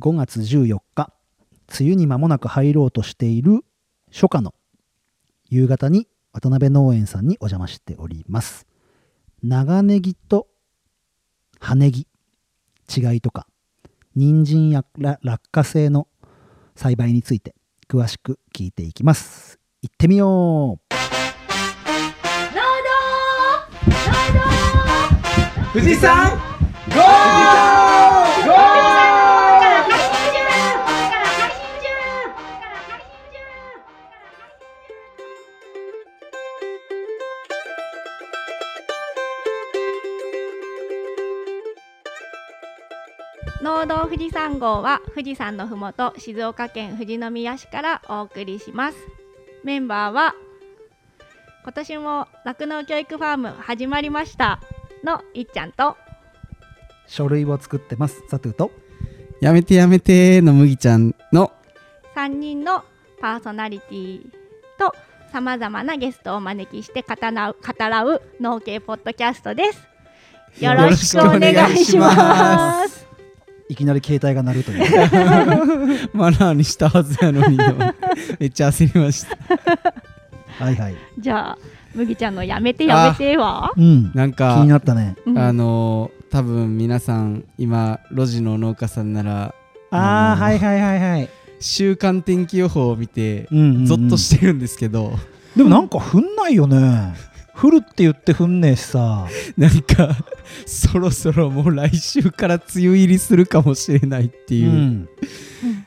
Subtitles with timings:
[0.00, 1.12] 5月14日
[1.78, 3.60] 梅雨に間もなく入ろうとしている
[4.10, 4.54] 初夏の
[5.50, 8.66] 夕方に渡辺農園さんにお邪魔しております。
[9.42, 10.48] 長ネギと
[11.58, 12.06] 葉ネギ
[12.94, 13.46] 違いとか
[14.16, 16.08] 人参やら落花生の
[16.74, 17.54] 栽培について
[17.88, 19.58] 詳しく聞いていきます。
[19.82, 20.90] 行ってみよう。
[25.72, 26.30] 富士山
[26.88, 27.99] ゴー
[43.80, 48.98] 中農道富士山号は富士山のふもと静岡県富士宮市からお送りします
[49.64, 50.34] メンバーは
[51.62, 54.60] 今年も酪農教育ファーム始まりました
[55.02, 55.96] のいっちゃんと
[57.06, 58.70] 書類を作ってますサトゥーと
[59.40, 61.50] やめてやめての麦ちゃんの
[62.16, 62.84] 3人の
[63.18, 64.30] パーソナリティ
[64.78, 64.94] と
[65.32, 69.88] さまざまなゲストをお招きして語らう語らう農系ポッドキャストです。
[70.62, 73.09] よろしくお願いします。
[73.70, 76.08] いきなり携帯が鳴るという。
[76.12, 77.56] マナーにしたはずやのに
[78.40, 79.36] めっちゃ焦りました。
[80.64, 80.96] はいはい。
[81.18, 81.58] じゃあ
[81.94, 83.70] 麦ちゃんのやめてやめては？
[83.76, 84.10] うん。
[84.10, 85.14] 気なんかになったね。
[85.24, 85.38] うん。
[85.38, 89.54] あのー多分皆さん今路地の農家さんなら
[89.90, 91.28] あー、あのーはいはいはいはい、
[91.60, 93.86] 週間天気予報を見てうんうんうん。
[93.86, 95.12] ゾッとしてるんですけど、
[95.56, 97.14] でもなんか降んないよね
[97.60, 99.26] 降るって言って降んねえしさ。
[99.56, 100.16] なんか
[100.66, 104.58] そろそろもう来週から梅雨入りするかもしれないってう。
[104.58, 105.08] いう、ん。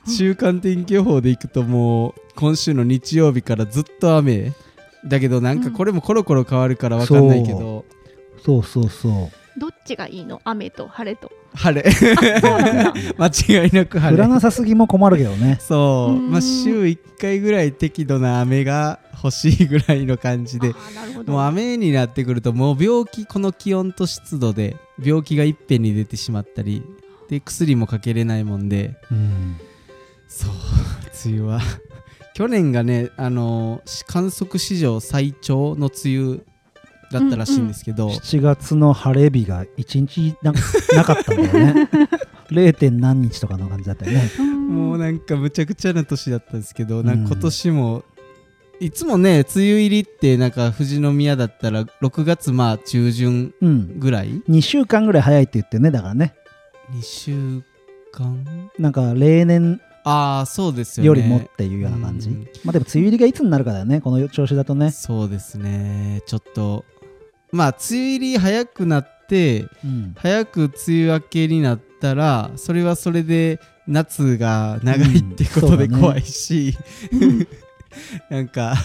[0.08, 4.54] 週間天気予報でいくともう今週の日曜日からずっと雨。
[5.06, 7.86] だけどなんかこれもコロコロ変わるから分かんないけど、
[8.46, 9.60] そうそうそう。
[9.60, 11.30] どっちがいいの雨と晴れと？
[11.54, 11.92] 晴れ。
[13.18, 14.24] 間違いなく晴れ。
[14.24, 15.58] 降らなさすぎも困るけどね。
[15.60, 16.32] そう、うん。
[16.32, 20.74] まあ週1回ぐらい適度な雨が欲しいぐらいの感じで。
[21.28, 26.84] もう雨になってくるともう病気この気温と湿度で病気がいっぺんに出てしまったり
[27.30, 28.96] で薬もかけれないもんで。
[29.12, 29.56] うん。
[30.28, 30.52] そう
[31.25, 31.62] 梅雨は。
[32.36, 36.40] 去年がねあのー観測史上最長の梅雨
[37.12, 40.52] だったらしいんですけど、7月の晴れ日が1日な
[40.96, 41.90] なかったんだよね。
[42.50, 42.74] 0.
[42.76, 44.31] 点何日とかの感じだったよね。
[44.40, 47.24] うんもうなんかむちゃくちゃな年だったんですけど、うんなん。
[47.26, 48.03] か今年も
[48.84, 54.00] いつもね梅雨入りってなんか富士宮だったら6月まあ中旬うん。
[54.00, 56.34] ぐらい？2週間ぐらい早いって言ってねだからね。
[56.92, 57.64] 2週
[58.12, 58.70] 間？
[58.78, 61.08] なんか例年ああそうですよね。
[61.08, 62.48] よりもっていうような感じ、うん。
[62.66, 66.22] まあでも梅雨入りがいつになるかだよねこの調子だとね、そうですね。
[66.26, 66.84] ちょっと
[67.52, 69.14] まあ梅雨入り早くなって
[69.86, 76.76] うん、早く梅雨明けになったらそれはそれで夏が長いってことで怖いし、
[78.30, 78.76] なんか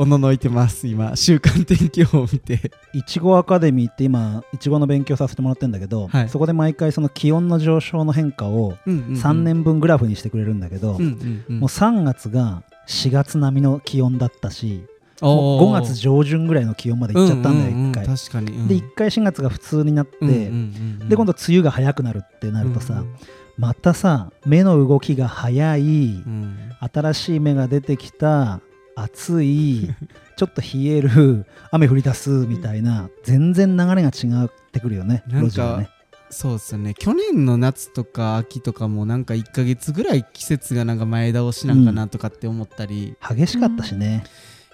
[0.00, 0.86] おののいてます。
[0.86, 2.70] 今週間天気予報を見て。
[2.92, 6.28] いちごアカデミーって今いちごの勉強させてもらってるんだけど、はい。
[6.28, 11.60] そこで毎回その気温の上昇の変化を3年分グラフにしてくれるんだけど、うんうんうん。
[11.60, 14.84] もう3月が4月並みの気温だったし、
[15.20, 18.06] もうおー5月上旬ぐらいの気温まで行っちゃったんだよ、ううう1回。
[18.06, 18.68] 確かに、うん。
[18.68, 21.08] で1回4月が普通になって、うんうんうんうん。
[21.08, 23.14] で今度梅雨が早くなるってなるとさ、うん
[23.58, 26.56] またさ目の動きが早い、うん。
[26.80, 28.60] 新しい芽が出てきた
[28.94, 29.90] 暑い
[30.36, 35.90] ちょっと冷える雨降り出すみたいな全然流れが違ってくるよね路地はね。
[36.30, 36.94] そうですよね。
[36.94, 44.24] 去年の夏とか秋とかもなんか1ヶ月ぐらい季節がなんか前倒しなんかなとかって思ったり、激しかったしね、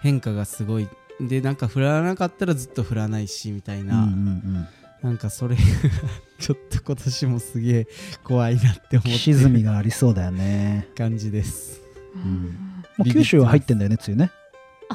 [0.01, 0.89] 変化がすごい。
[1.21, 4.67] でなんか降らなかったらずっと降らないしみたいな、うんうんうん
[5.05, 5.55] なんかそれ
[6.41, 7.89] ちょっと今年もすげえ
[8.25, 11.83] 怖いなって思って沈みがありそうだよね、感じです。
[12.15, 12.57] うん。
[12.97, 14.31] もう九州は入ってんだよね梅雨ね。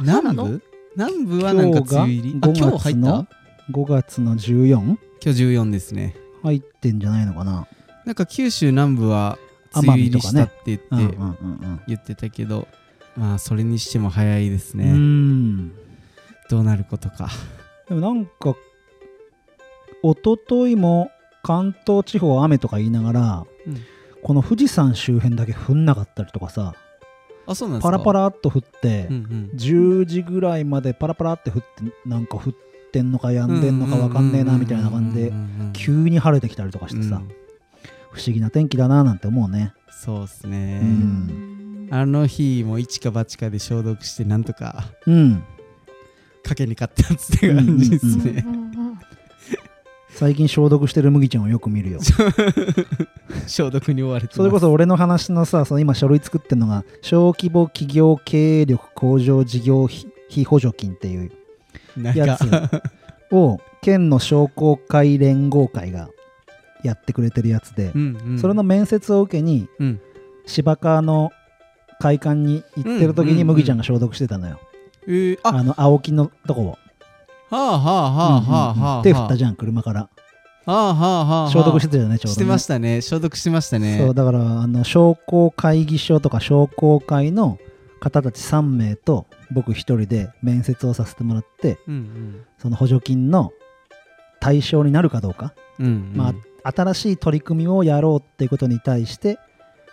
[0.02, 0.64] 南部？
[0.96, 1.44] 南部？
[1.44, 2.40] はなんか梅雨入り？
[2.42, 3.28] あ今日が今日入った？5月の
[3.72, 4.68] 5月の 14?
[4.68, 6.16] 今日14ですね。
[6.42, 7.68] 入ってんじゃないのかな？
[8.08, 9.38] なんか九州南部は
[9.76, 11.08] 梅雨入りしたって言って、うんうんう
[11.68, 12.68] ん言ってたけど
[13.16, 15.72] まあそれにしても早いですうん、ね、うん。
[16.50, 17.30] どうなることか。
[17.88, 18.56] でもなんか
[20.04, 21.12] 一昨日も
[21.44, 23.78] 関東地方雨とか言いながら、うん。
[24.22, 26.74] この富士山周辺だけ降んなかったりとかさ
[27.48, 27.92] あそうなんですか？
[27.92, 29.50] パラパラっと降って、うんうん。
[29.56, 31.66] 10時ぐらいまでパラパラって降って
[32.06, 32.54] なんか降っ
[32.92, 35.34] てんのかやんでんのかわかんねえなみたいな感じで
[35.72, 37.32] 急に晴れてきたりとかしてさ、うん
[38.12, 39.72] 不思議な天気だななんて思うね。
[39.92, 41.88] そうですね、うん。
[41.92, 45.44] あの日も一か八かで消毒してなんとかうん。
[46.44, 48.79] 賭けに勝ったっつって感じですね、うんうんうん
[50.20, 52.02] 最近消毒してる麦ちゃんをよく見るよ。
[53.48, 61.32] 消毒に追われてそれこそ俺の話のさその今書類作ってるのが小規模企業経営力向上事業費補助金っていう。
[62.04, 62.70] やつか
[63.32, 66.10] を県の商工会連合会が
[66.84, 68.40] やってくれてるやつで、うんうん。
[68.40, 70.02] それの面接を受けにうん。
[70.46, 71.32] 芝川の
[72.00, 74.60] 会館に行ってる時うんうんうんに麦ちゃんが消毒してたのよ、
[75.08, 75.56] えー、あ。
[75.56, 76.78] あの青木のとこを
[77.50, 80.02] はあはあはあはあはあ手振ったじゃん車から。
[80.02, 80.10] は
[80.66, 83.02] あはあはあ消毒してたじゃないちょうど、ね、してましたね。
[83.02, 83.98] 消毒してましたね。
[84.00, 87.58] そうだからあの商工会議所とか商工会の
[88.00, 93.52] 方たち3名と僕1人で面接をさせてもらってうんその補助金の
[94.40, 96.14] 対象になるかどうか、うんうんうん。
[96.16, 99.38] まあ、新しい取り組みをやろうっていうことに対して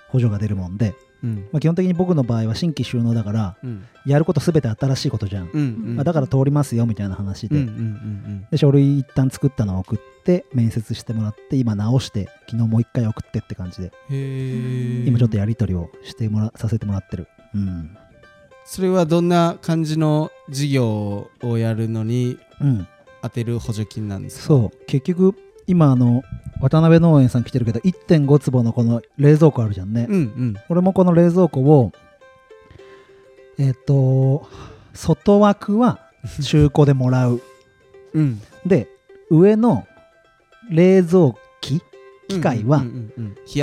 [0.08, 0.94] 補助が出るもんで、
[1.26, 1.48] うん。
[1.52, 3.84] まあ、基本的に僕の場合は新規収納だからうん。
[4.06, 5.96] やること全て新しいことじゃん、うんうん。
[5.96, 13.92] まあ、だから通りますよみたいな話で,、うんうんうんで書類一旦作ったのを送って面接してもらって今直して昨日もう一回送ってって感じで。
[15.08, 17.26] 今ちょっとやり取りをしてもらさせてもらってる。
[17.54, 17.96] うん。
[18.64, 22.86] それはどんな感じの事業をやるのにうん。
[23.22, 24.46] 当てる補助金なんですか？
[24.46, 24.84] そう。
[24.86, 25.34] 結局
[25.66, 26.22] 今あの
[26.60, 30.54] 渡辺農園さん来てるけど1.5坪のこの冷蔵庫あるじゃんね、うんうん。
[30.68, 31.92] 俺もこの冷蔵庫を
[33.58, 34.46] えっ、と
[34.94, 36.00] 外枠は
[36.42, 37.40] 中古でもらう。
[38.14, 38.40] うん。
[38.64, 38.88] で
[39.30, 39.86] 上の
[40.70, 41.82] 冷蔵機
[42.28, 42.82] 機械は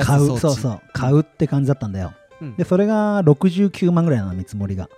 [0.05, 0.81] 買う、そうそう。
[0.93, 2.13] 買うって感じだったんだよ。
[2.41, 2.55] うん。
[2.55, 4.89] でそれが69万ぐらいなの見積もりが。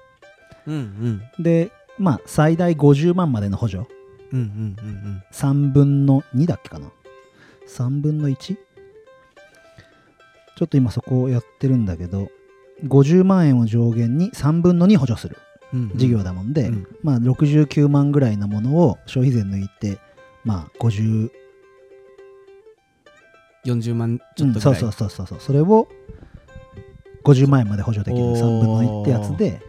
[0.68, 1.44] うんうん。
[1.44, 3.86] でまあ最大50万までの補助。
[4.32, 6.92] うんうんうん3分の2だっけかな
[7.68, 8.36] 3分の 1?
[8.38, 12.30] ちょっと今そこをやってるんだけど
[12.86, 15.38] 50万円を上限に3分の2補助する
[15.74, 15.98] うんうん。
[15.98, 16.88] 事業だもんで、うん。
[17.04, 20.00] まあ69万ぐらいのものを消費税抜いて
[20.44, 21.30] まあ50
[23.66, 24.76] 40万ちょっとぐらい。
[24.76, 25.40] そうそうそうそう。
[25.40, 25.88] それを
[27.24, 28.24] 50万円まで補助できる。
[28.24, 28.40] おー。
[28.40, 29.62] 3分の1ってやつで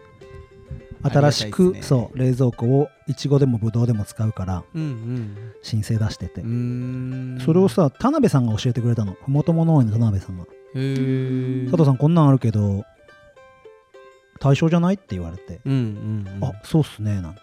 [1.03, 1.81] 新しく、ね。
[1.81, 6.41] そう冷蔵庫をいちごでもぶどうでも使うからうん申請出してて、
[7.45, 9.13] それをさ田辺さんが教えてくれたの。
[9.13, 10.45] ふもとも農園の田辺さんが。
[10.45, 12.83] 佐藤さんこんなんあるけど
[14.39, 16.43] 対象じゃないって言われて、うんうんうん。
[16.43, 17.41] あそうっすねなんて。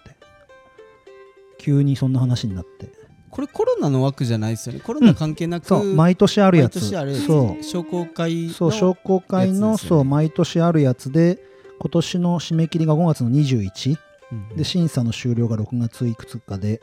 [1.59, 2.93] 急にそんな話になって。
[3.31, 4.81] これコロナの枠じゃないですよね。
[4.81, 6.77] コロナ関係なく、そう毎年あるやつ。
[6.77, 7.63] 毎年あるやつそう。
[7.65, 11.41] 商工会のそう商工会の、そう毎年あるやつで
[11.79, 13.97] 今年の締め切りが5月の21
[14.33, 14.57] うん。
[14.57, 16.81] で審査の終了が6月いくつかで。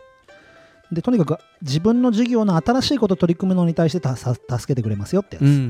[0.92, 5.68] でとにかく自分の事業の新しいことを取り組むのに対してたさ助けてくれますよってやつ、うんうんうんう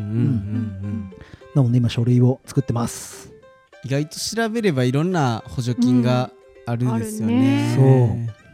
[0.87, 1.13] ん
[1.53, 3.31] なので今書類を作ってます。
[3.83, 6.31] 意外と調べればいろんな補助金が
[6.65, 7.75] あるんですよね,、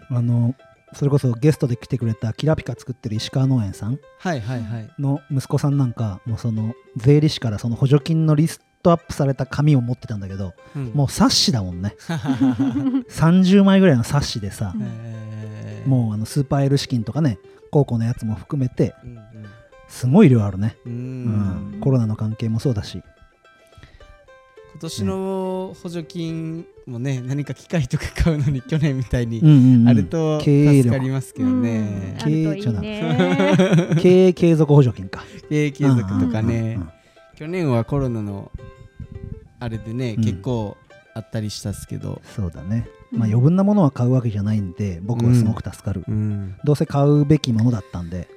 [0.09, 0.13] う。
[0.13, 0.55] んあの
[0.93, 3.99] それこそゲストで来てくれたキラピカ作ってる石川農園さん。
[4.19, 4.89] はいはいはい。
[4.97, 10.91] の息子さんなんかもうその税理士からその補助金のリストアップされた紙を持ってたんだけどうん。
[10.93, 11.95] もう冊子だもんね。
[13.09, 14.73] 30枚ぐらいの冊子でさ
[15.85, 17.37] もうあのスーパー L 資金とかね
[17.69, 19.17] 高校のやつも含めてうん
[19.89, 20.91] すごい量あるね、うん。
[20.91, 21.77] ううん。
[21.77, 23.01] ん、コロナの関係もそうだし。
[24.73, 29.41] 今年の補助金もね何か機械とか買うのに去年みたいに
[29.87, 30.83] あると経営力。
[30.83, 32.15] 助かりますけどね。
[32.25, 32.29] うん。
[32.81, 33.95] ね。
[34.01, 35.23] 経営継続補助金か。
[35.49, 36.75] 経営継続とかね。
[36.79, 36.89] うん。
[37.37, 38.51] 去年はコロナの
[39.59, 40.23] あれでねうん。
[40.23, 40.77] 結構
[41.13, 42.21] あったりしたっすけど。
[42.35, 43.19] そうだね、うん。
[43.19, 46.55] まあ余分なものは買うわけじゃないんで僕はすごく助かる、うん。
[46.63, 48.27] どうせ買うべきものだったんで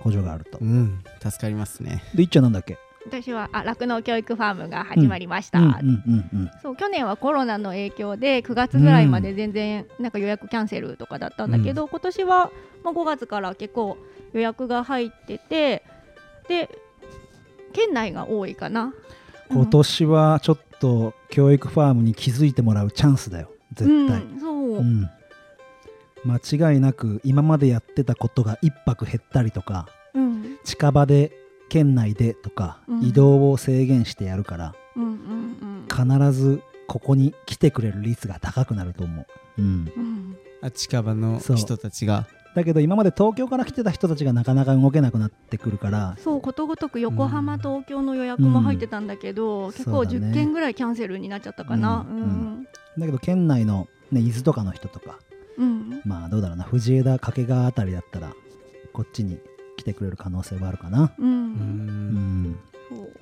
[0.00, 1.02] 補助があると、うん。
[1.22, 2.02] 助かりますね。
[2.14, 2.76] でいっちゃんなんだっけ？
[3.06, 5.66] 私はあ酪農教育ファームが始まりました、うん。
[5.66, 5.72] うん。
[5.72, 6.30] うん。
[6.32, 6.50] うん。
[6.60, 12.50] そう去年はコロナの影響で9月ぐらいまで全然なんか予約キャンセルとかだったんだけど、今年は
[12.82, 13.96] まあ5月から結構
[14.32, 15.82] 予約が入ってて
[16.48, 16.68] で
[17.72, 18.92] 県内が多いかな
[19.50, 23.50] 今年はちょっと教育ファームに気づいてもらうチャンスだよ。
[23.74, 25.08] 絶対、うん、そう、うん。
[26.24, 30.58] 間違いなく今までやってたことが1泊減ったりとかうん。
[30.64, 31.32] 近場で
[31.68, 33.02] 県内でとか、うん。
[33.02, 40.36] 移動を制限してやるからうんうん必ずここに来てくれる率が高くなると思う、うん、うん。
[40.60, 52.06] あ近場の人たちがだけど今まで東京から来てた人たちがなかなか動けなくなってくるからそうことごとく横浜、うん東京の予約も入ってたんだけど、結構そうだね10件ぐらいキャンセルになっちゃったかな。
[52.08, 52.20] ううん。
[52.60, 52.64] ん。
[52.98, 55.18] だけど県内の、ね、伊豆とかの人とか
[55.56, 56.00] うん。
[56.04, 56.64] まあどうだろうな。
[56.64, 58.32] 藤枝掛川あたりだったら
[58.92, 59.38] こっちに
[59.76, 61.12] 来てくれる可能性はあるかな。
[61.18, 61.26] うん。
[61.26, 62.58] ううんん。
[62.88, 63.12] そう。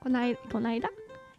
[0.00, 0.88] こないこないだ？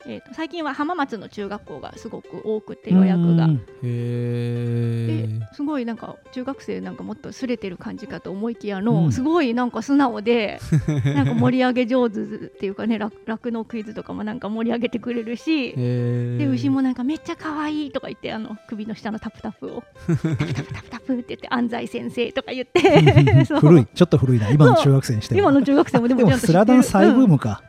[0.05, 3.47] えー、と最近は浜松の中学校がすごく多くて予約が。
[3.81, 9.11] ですごいなんか中学生なんかもっとすれてる感じかと思いきやの、うん。
[9.11, 10.59] すごいなんか素直で
[11.15, 19.83] なんか盛り上げ上手っていうかね楽楽のクイズとかもなんか盛り上げてくれるしへで牛もなんかめっちゃ可愛いとか言ってあの首の下のタプタプを。
[20.07, 22.81] タプタプタプタプって言って安西先生とか言って。
[23.59, 23.85] 古い。
[23.85, 24.49] ちょっと古いな。
[24.49, 26.51] 今の中学生にしては今の中学生もでもちゃんと知ってる。
[26.51, 27.61] スラダン再ブーうんムか、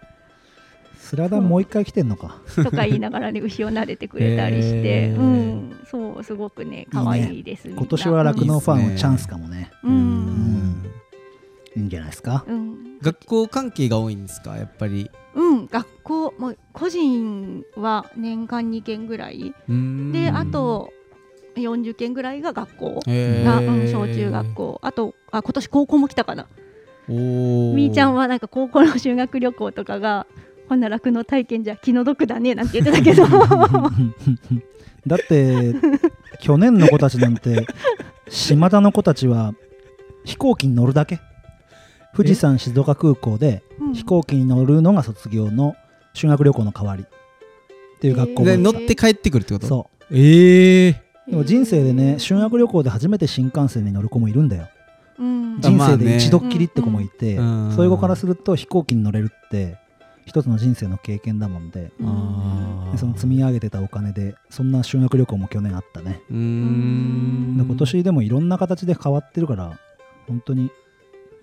[1.04, 5.18] スラダンもう一回来てんのか、とか言いながらね牛を撫でてくれたりして、へー。
[5.18, 9.70] うん、そうすごくね可愛いです今年は酪農ファームチャンスかもね。
[9.82, 10.26] ううん。
[10.26, 10.84] ん。
[11.76, 12.44] いいんじゃないですか？
[12.48, 12.98] うん。
[13.02, 14.56] 学校関係が多いんですか？
[14.56, 15.10] やっぱり。
[15.34, 19.52] うん、学校もう個人は年間2件ぐらい。
[19.68, 20.90] でであと
[21.56, 23.00] 40件ぐらいが学校。
[23.06, 24.80] が、うん、小中学校。
[24.82, 26.46] あとあ今年高校も来たかな。
[27.08, 27.74] おー。
[27.74, 30.26] みーちゃんはなんか高校の修学旅行とかが
[30.68, 33.26] ほんなら酪農体験じゃ気の毒だねなんて言ってたけど。
[35.06, 35.74] だって
[36.40, 37.66] 去年の子たちなんて
[38.28, 39.52] 島田の子たちは
[40.24, 41.20] 飛行機に乗るだけ。
[42.16, 43.92] 富士山静岡空港でうん。
[43.94, 45.74] 飛行機に乗るのが卒業の
[46.14, 47.02] 修学旅行の代わり。
[47.02, 49.66] っていう学校でが乗って帰ってくるってこと？
[49.66, 50.90] そええ
[51.28, 54.68] うでも人生でね修学旅行で初めて新幹線に乗る子もいるんだよ。
[55.18, 55.60] うん。
[55.60, 57.72] 人生で一度っきりって子もいて、うん。
[57.74, 59.76] そういう子からすると飛行機に乗れるって
[60.26, 61.92] 一つの人生の経験だもんで。
[62.00, 62.08] うん。
[62.08, 69.80] あでその積み上げてたお金でそんな修学旅行も去年あったね、う今年でもいろんな形で変わってるから
[70.28, 70.70] 本当に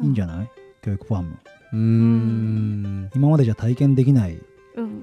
[0.02, 1.38] いいんじゃない、教育ファーム。
[1.74, 3.10] うーん。
[3.14, 4.51] 今までじゃ体験できないうん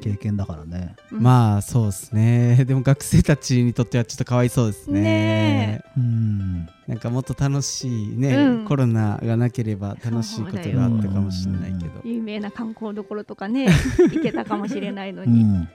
[0.00, 0.96] 経験だからね。
[1.12, 1.22] うん。
[1.22, 2.64] まあそうですね。
[2.66, 5.00] でも学生たちにとってはちょっとかわいそうですね。
[5.00, 6.66] ねうん。
[6.86, 8.64] なんかもっと楽しいね、うん。
[8.64, 12.00] コロナがなければ楽しいことがあったかもしれないけど。
[12.04, 13.68] 有名な観光どころとかね
[14.10, 15.68] 行けたかもしれないのうに、ん。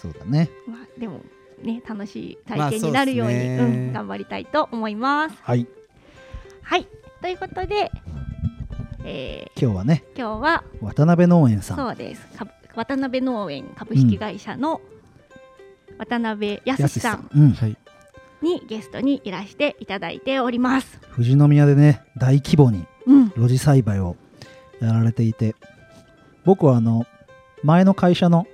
[0.00, 0.50] そうだね。
[0.66, 1.22] まあ、でも
[1.62, 3.86] ね楽しいまあ体験になるように、そうですね。
[3.86, 5.36] うん、頑張りたいと思います。
[5.40, 5.66] はい。
[6.62, 6.86] はい。
[7.22, 7.90] ということで、
[9.04, 11.76] え今日はねー今日は渡辺農園さん。
[11.76, 12.26] そうです。
[12.36, 12.46] か
[12.76, 14.80] 渡辺農園株式会社の
[15.98, 17.76] 渡辺康さんうん、はい。
[18.42, 21.00] にゲストにいらしていただいております。
[21.14, 24.16] 富士宮でね大規模にうん、露地栽培を
[24.80, 25.54] やられていて
[26.44, 27.06] 僕はあの
[27.62, 28.46] 前の会社の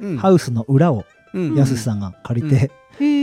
[0.00, 0.16] うん。
[0.18, 1.56] ハウスの裏をうん。
[1.56, 2.70] やすしさんが借りて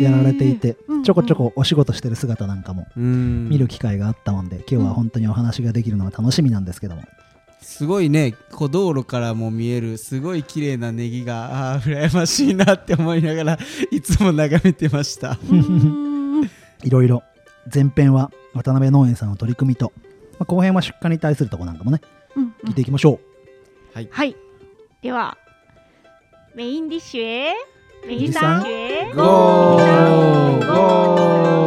[0.04, 3.48] やられていてうんちょこちょこお仕事してる姿なんかもうん。
[3.48, 7.04] 見る機会があったもんで今日は本当にお話ができるのが楽しみなんですけども
[7.65, 13.60] すごいねこう道路からも見えるすごい綺麗なネギがあー羨ましいなって思いながら
[13.91, 15.38] いつも眺めてました。
[16.84, 17.24] いろいろ
[17.74, 19.91] 前編は渡辺農園さんの取り組みと、
[20.34, 22.01] まあ後編は出荷に対するとこなんかもね
[22.36, 23.19] うん聞いていきましょ
[23.93, 24.10] はい。
[24.12, 24.36] はい。
[25.01, 25.36] では、
[26.53, 27.53] メインディッシュへ、
[28.05, 30.67] メイン富士山サンへ、ゴー。
[30.67, 31.64] ゴー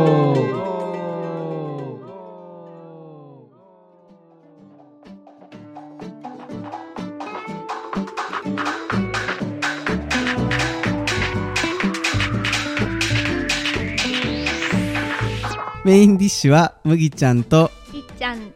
[15.88, 18.50] メインディッシュは麦ちゃんといっちゃん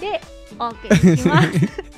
[0.00, 0.18] で
[0.58, 1.48] お送りします。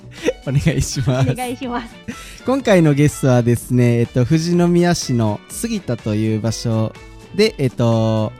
[0.49, 2.43] お願いしますお願いします。
[2.45, 6.93] 今回のゲストはですね、えっと、富士宮市の杉田という場所
[7.37, 8.33] で、えっと、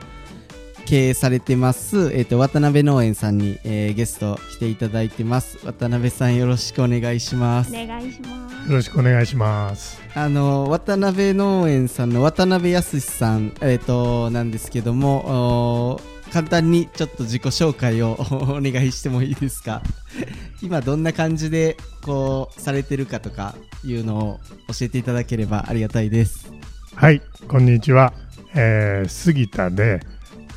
[0.85, 8.48] 経営されてます、えっと、渡辺農園さんに、えーゲスト来ていただいてます渡辺さんよろしくお願いしますお願いします。
[8.67, 9.99] よろしくお願いします。
[10.15, 16.01] あの渡辺農園さんの渡辺康さん、えっとなんですけどもお
[16.31, 19.81] 簡単にちょっと自己紹介を お願いしてもいいですか？
[20.61, 26.51] 今どんな感じでこうされてるかとかいうのを教えていただければありがたいです
[26.95, 28.13] はい、こんにちは。
[28.55, 30.01] えー杉田で、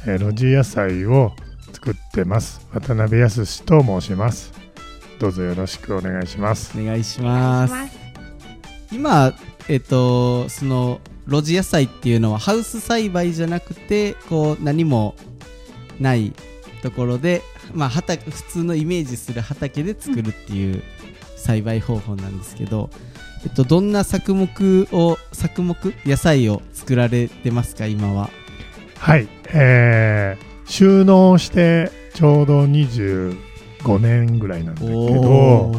[0.07, 1.33] えー露地野菜を
[1.73, 2.67] 作ってます。
[2.75, 4.53] 渡辺康と申します。
[5.23, 6.77] どうぞよろしくお願いします。
[6.77, 7.75] お願いします。
[8.91, 9.33] 今
[9.69, 15.15] えっとその露地野菜っていうのはハウス栽培じゃなくてこう何も
[16.01, 16.33] ない
[16.83, 20.83] ところで、まあ、畑普通のイメージする畑で作るっていう
[21.37, 22.91] 栽培方法なんですけど、
[23.45, 24.49] えっと、どんな作目
[24.91, 28.29] を作目野菜を作られてますか今は？
[28.99, 33.37] はい、えー収納してちょうど25
[33.99, 35.73] 年ぐらいなんだけど、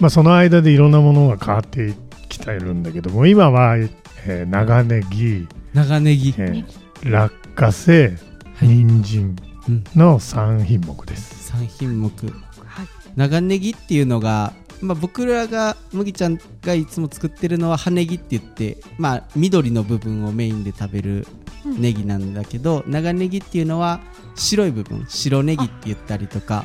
[0.00, 1.94] まあ、その間でいろんなものが変わって
[2.28, 8.16] きてるんだけども今は、えー長ネギ、長ネギ、えー落花生
[8.60, 9.36] 人参
[9.68, 11.52] うん、の3品目です。
[11.52, 12.08] 3品目。
[12.08, 12.86] はい。
[13.16, 21.26] 長ネギっていうのがまあ、僕らが麦ちゃんがいつも作ってるのは葉ネギって言って、まあ、緑の部分をメインで食べる
[21.64, 24.00] ネギなんだけど、長ネギっていうのは
[24.36, 26.64] 白い部分白ネギって言ったりとか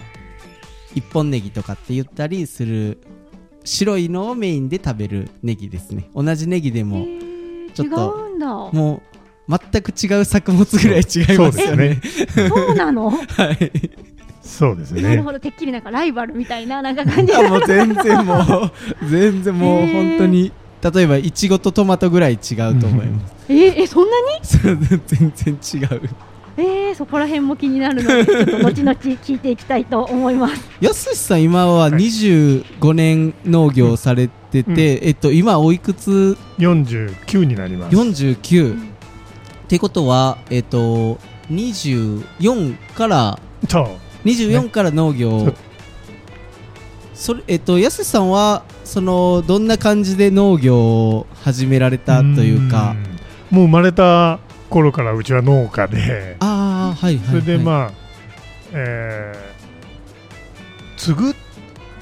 [0.96, 2.98] 一本ネギとかって言ったりする
[3.64, 7.06] 白いのをメインで食べるネギですね同じネギでも
[7.74, 9.02] ちょっと違うんだも
[9.48, 12.02] う全く違う作物ぐらい違いますよね。
[12.50, 13.12] そうなの？
[13.38, 13.72] はい。
[14.42, 18.72] そうですねなるほどてっきりなんかライバルみたいななんか感じあもう全然もう
[19.10, 20.52] 全然もう本当に
[20.94, 23.34] 例えばいちごとトマトぐらい違うと思います。
[23.50, 24.98] えーえそんなに？
[25.08, 26.02] 全然違う。
[26.58, 30.62] えー、そこら辺も気になるので ちょっと後々聞いていきたいと思います。
[30.80, 35.08] やすしさん今は25年農業をされてて、うん。
[35.08, 37.96] えっと今おいくつ？49になります。
[37.96, 38.78] 49、っ
[39.68, 41.18] てことはえっと
[41.52, 43.88] 24からそう。
[44.28, 45.30] 24から農業。
[45.32, 45.54] を、
[47.14, 52.96] それえっとやすしさんはそのどんな感じで農業を始められたというか？
[53.52, 53.58] うん。
[53.58, 54.40] もう生まれた
[54.76, 56.36] 頃からうちは農家で。
[56.42, 57.92] ああはいはい、はい、それでまあ、
[58.74, 59.56] えー
[60.98, 61.36] 継ぐ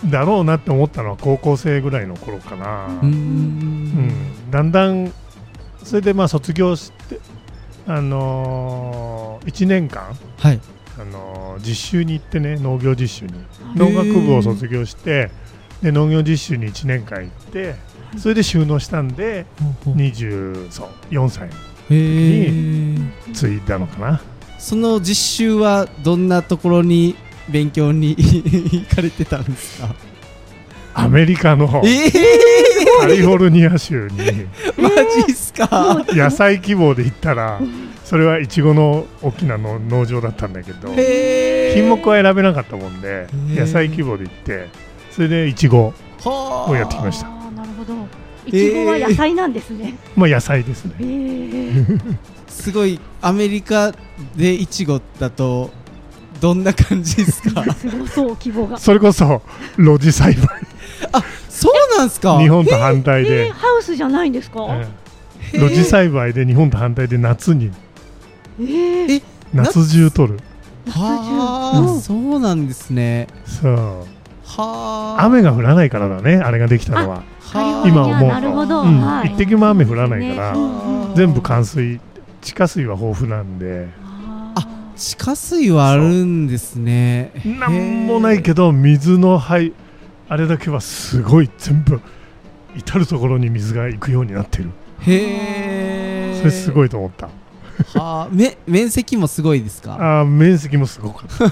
[0.05, 3.05] だろうなって思ったのは高校生ぐらいの頃かな、うーん。
[3.05, 3.07] う
[4.47, 4.51] ん。
[4.51, 5.11] だんだん
[5.83, 7.19] それでまあ卒業して、
[7.85, 10.59] あのー、1年間、はい。
[10.99, 13.33] あのー実習に行ってね農業実習に。
[13.33, 15.29] ー農学部を卒業して
[15.83, 17.75] で農業実習に1年間行って
[18.17, 19.45] それで収納したんで
[19.85, 21.49] 20そう4歳
[21.89, 24.21] へえ継いだのかな。
[24.59, 27.15] その実習はどんなところに
[27.49, 29.93] 勉強に行かれてたんですか？
[30.95, 32.11] アメリカのええ
[33.01, 34.17] カリフォルニア州に。
[34.81, 34.89] マ
[35.25, 36.05] ジっすか？
[36.09, 37.59] 野菜希望で行ったら
[38.05, 40.89] それはイチゴの大きなの農場だったんだけど
[41.73, 43.59] 品目は選べなかったもんでー。
[43.59, 44.67] 野菜希望で行って
[45.11, 47.27] それでイチゴはあをやってきました。
[47.27, 47.93] なるほど
[48.45, 50.93] いちごは野菜なんですね、 まあ野菜ですね。
[50.99, 52.15] えー、
[52.47, 53.93] すごいアメリカ
[54.35, 55.71] でイチゴだと
[56.41, 57.63] どんな感じですか？
[57.73, 58.77] すごそう規模が。
[58.77, 59.41] それこそ
[59.75, 60.47] 露地栽培。
[61.49, 62.39] そうなんすか？
[62.39, 64.87] 日本と反対えー、でハウスじゃないんですか、え
[65.53, 65.57] え。
[65.59, 67.71] 露地栽培で日本と反対で夏に。
[68.59, 69.21] えー、え
[69.53, 70.39] 夏中取る。
[70.89, 73.27] はあ、うんそうなんですね。
[73.45, 73.75] そう。
[74.45, 75.23] はあ。
[75.25, 77.23] 雨が降らないからだねあれができたのは
[77.85, 79.01] 今思うなるほど、うん。
[79.01, 79.29] はい。
[79.29, 80.57] 一滴も雨降らないから
[81.15, 81.99] 全部冠水。
[82.41, 83.87] 地下水は豊富なんで。
[84.55, 87.31] あ地下水はあるんですね。
[87.45, 89.73] なんもないけど水のはい
[90.29, 92.01] あれだけはすごい全部
[92.75, 94.69] 至る所に水が行くようになってる。
[95.01, 97.27] へえそれすごいいと思った。
[97.99, 99.95] はあめ面積もすごいですか？
[99.95, 101.51] あー面積もすごかっ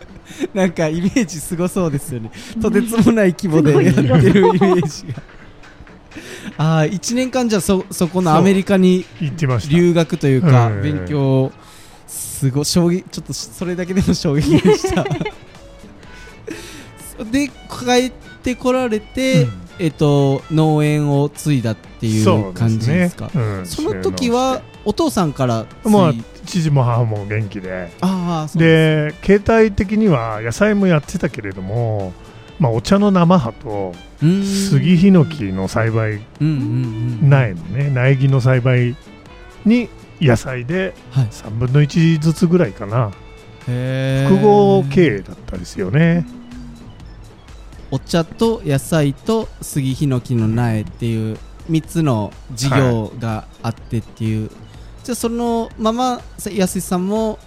[0.53, 2.31] なんかイメージすごそうですよね。
[2.61, 5.21] とてつもない規模でやってるイメージが。
[6.57, 9.05] ああ1年間じゃあそそこのアメリカに
[9.69, 11.51] 留学というかうん勉強
[12.07, 15.05] すごい衝撃ちょっとそれだけでも衝撃でした。
[17.31, 18.11] で帰っ
[18.43, 19.51] てこられて、うん。
[19.79, 23.29] えっと農園を継いだっていう感じですか？
[23.33, 23.65] そうねうん。
[23.65, 26.13] その時はお父さんから継いまあ
[26.45, 27.89] 父も母も元気で。
[28.55, 32.13] で携帯的には野菜もやってたけれども、
[32.59, 38.95] まあ、お茶の生葉と杉ヒノキの栽培苗のね苗木の栽培
[39.65, 41.25] に野菜ではい。
[41.25, 43.11] 3分の1ずつぐらいかな。
[43.67, 44.29] へー。
[44.29, 46.25] 複合経営だったですよね。
[47.89, 51.37] お茶と野菜と杉ヒノキの苗っていう
[51.69, 54.49] 3つの事業があってっていう、
[55.03, 57.39] じゃあそのまま安井さんも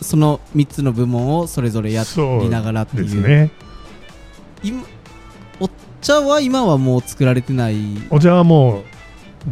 [0.00, 2.04] その3つの部門をそれぞれや
[2.40, 3.26] りながらっていう。
[3.26, 3.50] ね。
[4.62, 4.84] 今
[5.60, 5.68] お
[6.00, 7.76] 茶は今はもう作られてない。
[8.10, 8.84] お茶はもう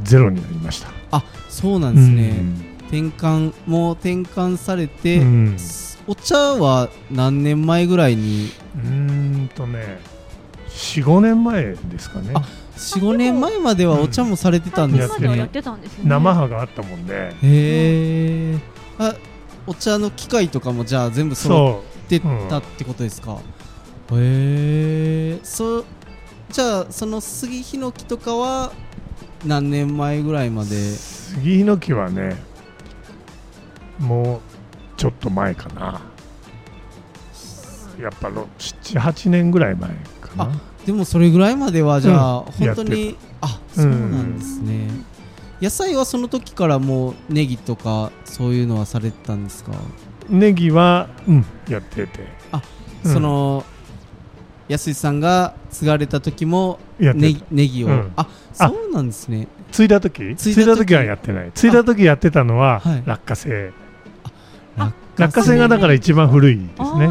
[0.03, 0.89] ゼロになりました。
[1.11, 2.45] あそうなんですね、
[2.89, 5.57] 転換もう転換されて、うん。
[6.07, 8.51] お茶は何年前ぐらいに？
[8.77, 9.99] うーんとね
[10.69, 12.31] 45年前ですかね。
[12.35, 12.47] あ
[12.79, 15.15] 45年前まではお茶もされてたんですね。
[15.19, 16.05] 今まではやってたんですね。
[16.05, 18.59] 生葉があったもんでへえ
[18.99, 19.15] あ
[19.67, 23.39] お茶の機械とかもじゃあ全部揃そってたってことですか、
[24.13, 25.85] へえそう
[26.51, 28.73] じゃあその杉ヒノキとかは
[29.45, 30.75] 何年前ぐらいまうで？
[30.93, 32.37] 杉ヒノキはね
[33.99, 34.41] もう
[34.97, 36.01] ちょっと前かな。
[38.01, 42.45] やっぱ78年ぐらい前かなでもそれぐらいまではじゃあ、うん。
[42.67, 44.89] 本当にあそうなんですね、
[45.61, 49.73] 野菜はその時からもうネギとかそういうのはされてたんですか、
[50.31, 52.21] ネギは、うん、やってて。
[53.05, 53.67] うんその
[54.67, 57.35] 安井さんが継がれた時もネ
[57.69, 58.13] ギを、うん。
[58.17, 59.47] あそうなんですね。
[59.71, 60.35] 継いだ時？
[60.37, 60.95] 継いだ時？
[60.95, 61.53] はやってない。
[61.55, 63.03] 継いだ時やってたのははい。
[63.07, 63.69] 落花生。
[63.69, 63.73] あ
[65.17, 67.09] 落花生がだから一番古いですね。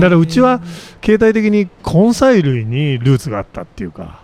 [0.00, 0.60] からうちは
[1.04, 4.22] 携帯的に根菜類にルーツがあったっていうか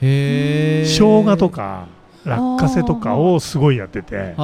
[0.00, 1.88] へえ生姜とか
[2.24, 4.34] 落花生とかをすごいやってて。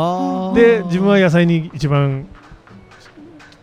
[0.54, 2.26] で自分は野菜に一番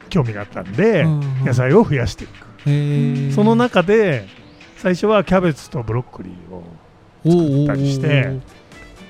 [0.10, 1.06] 興味があったんで
[1.46, 3.34] 野菜を増やしていく。
[3.34, 4.28] その中で
[4.78, 6.64] 最初はキャベツとブロッコリーを
[7.24, 8.40] 作ったりして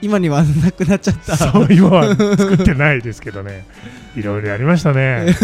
[0.02, 1.38] 今にはなくなっちゃった。
[1.38, 3.66] そう今は作ってないですけどね。
[4.16, 5.36] いろいろやりましたね。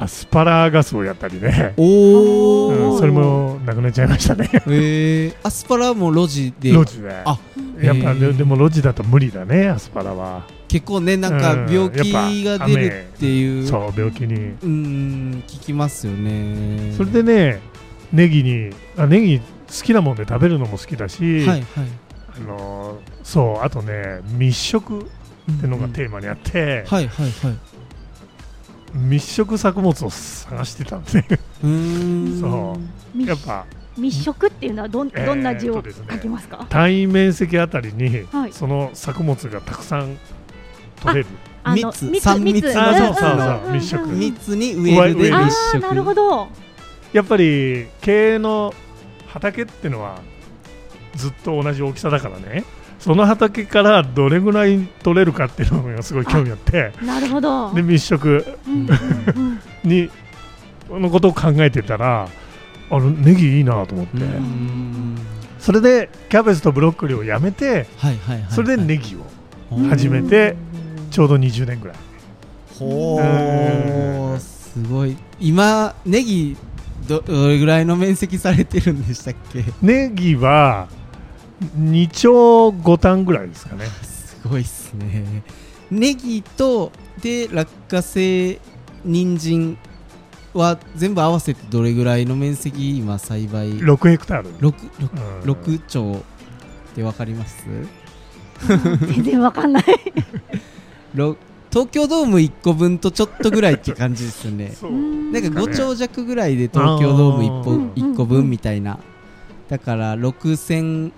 [0.00, 4.48] アスパラガスをやったりね、おお、うん、それもなくなっちゃいましたね。
[4.52, 6.70] へえアスパラも路地で。
[6.70, 7.22] 路地で。
[7.24, 7.38] あ
[7.80, 8.18] やっぱへー。
[8.18, 10.46] ででも路地だと無理だねアスパラは。
[10.68, 12.12] 結構ねなんかうん病気
[12.44, 13.66] が出るっていう。
[13.66, 14.34] そう病気に。
[14.34, 16.94] うん聞きますよね。
[16.96, 17.60] それでね
[18.12, 19.44] ネギにあネギ好
[19.82, 21.64] きなもんで食べるのも好きだし、はいはい
[22.38, 25.04] あのーそうあとね密食っ
[25.60, 27.58] てのがテーマにあって、はいはいはい。
[28.94, 31.26] 密食作物を探してたんですね
[31.62, 32.40] うーん。
[32.40, 32.78] そ
[33.14, 33.66] 密やっぱ。
[33.96, 36.06] 密食っていうのはどんどんな字をえーとですね。
[36.12, 38.52] 書きますか、単位面積あたりに、はい。
[38.52, 40.16] その作物がたくさん
[41.02, 41.26] 取れる。
[41.74, 43.34] 密三密あそうそうう。
[43.34, 44.08] んそう密食。
[44.08, 45.82] 密に植えるで植える密食。
[45.82, 46.48] なるほど。
[47.12, 48.72] やっぱり経営の
[49.26, 50.20] 畑ってのは
[51.18, 52.64] ずっと同じ大きさだからね。
[52.98, 56.92] その畑からどれぐらい取れるかっていうのがすごい興味あって。
[57.02, 57.72] なるほど。
[57.72, 58.44] で密食
[59.84, 60.10] に
[60.90, 62.28] のことを考えてたら
[62.90, 64.18] あのネギいいなと思って、
[65.60, 68.52] それでキャベツとブロッコリーをやめてはいはいはいはい。
[68.52, 70.56] それでネギを始めて
[71.10, 71.96] ちょうど20年ぐらい。
[72.78, 75.16] ほううんすごい。
[75.38, 76.56] 今ネギ
[77.06, 79.64] どどれぐらいの面積されてるんでしたっけ？
[79.82, 80.88] ネギは
[81.60, 83.84] 2丁5単ぐらいですかね。
[84.02, 85.42] すごいっすね。
[85.90, 88.60] ネギとで落花生
[89.04, 89.78] 人参
[90.54, 94.74] は全部合わせてどれぐらいの面積今栽培？6ヘクタール、6,
[95.42, 95.50] うん。
[95.50, 96.22] 6丁っ
[96.94, 97.64] てわかります？
[99.14, 99.84] 全然わかんない。
[101.14, 101.36] ろ
[101.70, 104.72] 東京ドーム1個分とちょっとぐらいって感じですよね。
[105.32, 108.98] なんかかね5丁弱ぐらいで東京ドーム 1, 個あー1個分みたいな。
[109.68, 111.12] だから6000ん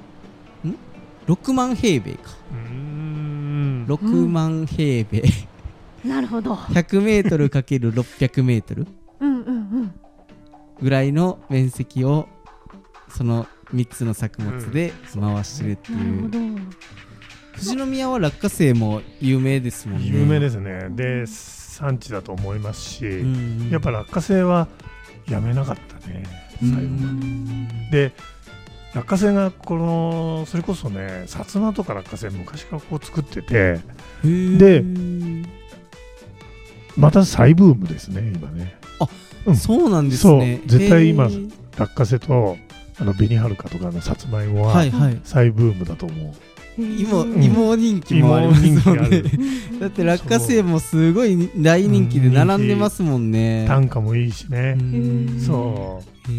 [1.30, 2.30] 6万平米か。
[2.50, 3.86] うーん。
[3.86, 5.22] 6万平米。
[6.04, 6.54] なるほど。
[6.54, 8.88] 100m×600m
[9.20, 9.50] うんうんう
[9.82, 9.94] ん。
[10.80, 12.28] ぐらいの面積を
[13.08, 16.38] その3つの作物で回してるっていう、なるほど。
[17.52, 20.06] 富士宮は落花生も有名ですもんね。
[20.06, 20.88] 有名ですすね。
[20.90, 23.70] で産地だと思いますし、うん。
[23.70, 24.66] やっぱ落花生は
[25.28, 26.24] やめなかったね。
[26.62, 26.72] うん。
[26.72, 27.06] 最後ま
[27.90, 28.08] で。
[28.08, 28.14] で
[28.94, 33.80] 落花生がこのそれこそね薩摩とか落花生昔からこう作ってて
[34.24, 34.84] で
[36.96, 38.76] また再ブームですね今ね。
[39.46, 39.56] うん。
[39.56, 40.60] そうなんですね。
[40.68, 40.78] そう。
[40.78, 41.28] 絶対今
[41.78, 42.56] 落花生と
[42.98, 45.20] あの紅はるかとかのさつまいもははいはい。
[45.24, 49.24] 再ブームだと思う、芋うん芋人気もありますもんねる。
[49.80, 53.64] だって落花生もすごい大人気で並んでますもんね。
[53.66, 55.40] 単価もいいしね、うん。
[55.40, 56.30] そう。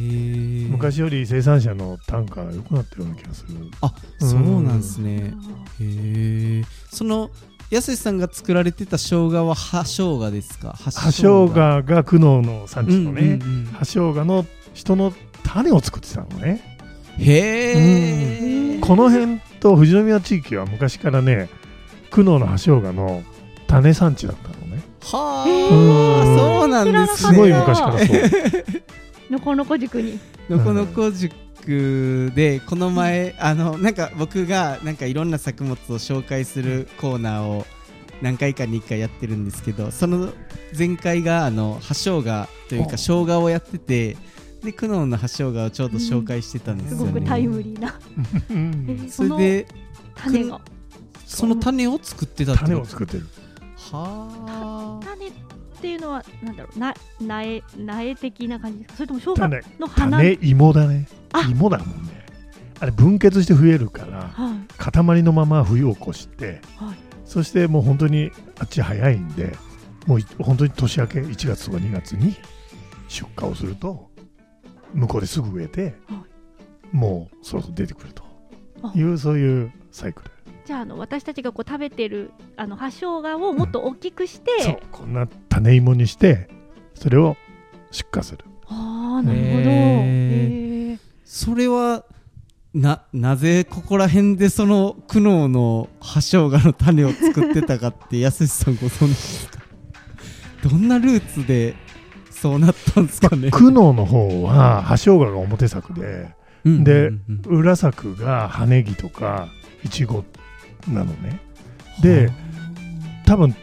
[0.72, 3.56] 昔より生産者の単価が良くなってるような気がする。
[3.82, 5.34] あそうなんですね。
[5.80, 7.30] へえその
[7.70, 10.76] やすしさんが作られてた生姜は葉生姜ですか？
[10.78, 13.66] 葉葉生姜が久能の産地のね、うんうんうん。
[13.74, 15.14] 葉生姜の人の
[15.44, 16.71] 種を作ってたのね
[17.22, 21.50] へえこの辺と富士宮地域は昔からね
[22.10, 23.24] 久能の葉生姜の
[23.68, 24.82] 種産地だったのね。
[25.02, 26.36] はうん。
[26.36, 27.34] あそうなんですね。
[27.34, 28.18] すごい昔からそう。
[29.32, 30.20] のこのこ塾に。
[30.50, 37.66] のこのこ塾でこの前あのなんか僕がなんかいろんな作物を紹介するコーナーを
[38.22, 40.34] 何回かに1回やってるんですけどその
[40.78, 44.18] 前回があの葉生姜というかお生姜をやってて
[44.64, 47.96] で久能の葉生姜をちょうど紹介してたんですよね、すごくタイムリーな。
[49.10, 49.68] それで
[50.16, 50.62] 種が
[51.26, 53.28] その種を作ってたって種を作ってる。
[53.92, 55.06] はあ。
[55.06, 55.32] 種っ
[55.82, 56.80] ていうのはなんだろう？
[56.80, 58.96] な苗苗的な感じですか？
[58.98, 59.64] それとも生姜種。
[59.80, 60.18] の花？
[60.18, 61.08] 種芋だね。
[61.34, 61.48] あ。
[61.50, 62.26] 芋だもんね。
[62.80, 64.58] あれ分結して増えるからはい。
[64.78, 66.96] 塊のまま冬を越してはい。
[67.26, 69.56] そしてもう本当にあっち早いんで
[70.06, 72.36] もうい本当に年明け1月とか2月に
[73.08, 74.11] 出荷をすると
[74.94, 76.24] 向こうですぐ植えて、は
[76.92, 78.24] もうそろそろ出てくると。
[78.84, 78.92] あ。
[78.96, 80.32] いうそういうサイクル。
[80.66, 86.50] じゃああの私たちがこう食べてるあの葉生姜をもっと大きくして、そうこんな種芋にして
[86.94, 87.36] それを
[87.90, 88.46] 出荷する。
[88.68, 90.92] あああなるほど、へー。
[90.92, 91.00] へー。
[91.26, 92.06] それは
[92.74, 99.60] ななぜここら辺でその苦悩の葉生姜の種を作ってたかってやすしさんご存知ですか？
[100.70, 101.76] どんなルーツで
[102.42, 106.34] そうなったんですかね、苦悩の方は葉生姜が表作で
[106.66, 107.60] うんでうんうん。
[107.60, 109.48] 裏作が葉ネギとか
[109.84, 110.24] イチゴ
[110.88, 111.40] なのね。
[112.02, 112.32] で
[113.28, 113.56] 多分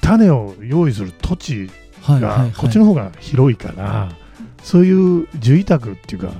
[0.00, 1.70] 種を用意する土地
[2.08, 4.10] がこっちの方が広いから
[4.64, 6.32] そういう樹委託っていうか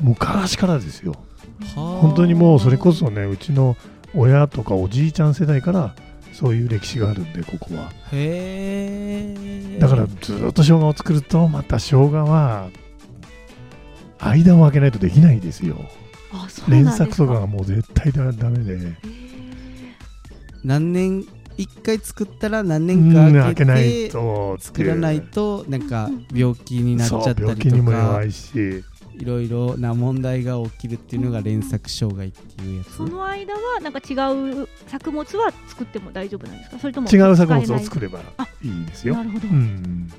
[0.00, 1.16] 昔からですよ。
[1.74, 2.00] はあ。
[2.00, 3.76] 本当にもうそれこそねうちの
[4.14, 5.94] 親とかおじいちゃん世代から
[6.42, 7.92] そういう歴史があるんでここは。
[8.10, 9.32] へ
[9.76, 12.68] えだからずっと生姜を作るとまた生姜は
[14.18, 15.76] 間を空けないとできないですよ。
[16.32, 18.76] あそう連作とかがもう絶対だダメで。
[20.64, 21.24] 何年
[21.56, 28.84] 一回作ったら何うん年か空け開けないてと作らないとなんか病気になっちゃったそう病気りとかにも弱いし
[29.18, 32.96] いろいろな問題が起きるっていうのが連作障害っていうやつ。
[32.96, 34.14] その間はなんか違
[34.62, 36.78] う作物は作っても大丈夫なんですか？
[36.78, 38.22] それとも違う作物をる作ればい
[38.68, 39.14] いですよ。
[39.14, 40.10] なるほど、うん。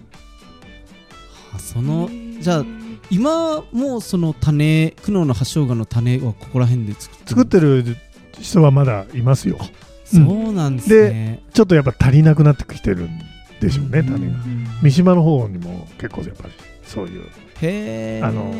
[1.53, 2.65] あそのじゃあ
[3.09, 7.97] 今もうその種苦悩の葉生姜の種はここら辺で作って作ってる
[8.39, 9.59] 人はまだいますよ。
[10.05, 13.19] そうなんですね、ちょっとやっぱ足りなくなってきてるん
[13.59, 14.37] でしょうね種が。
[14.83, 16.53] 三島の方にも結構やっぱり
[16.83, 17.27] そういう
[18.21, 18.53] あの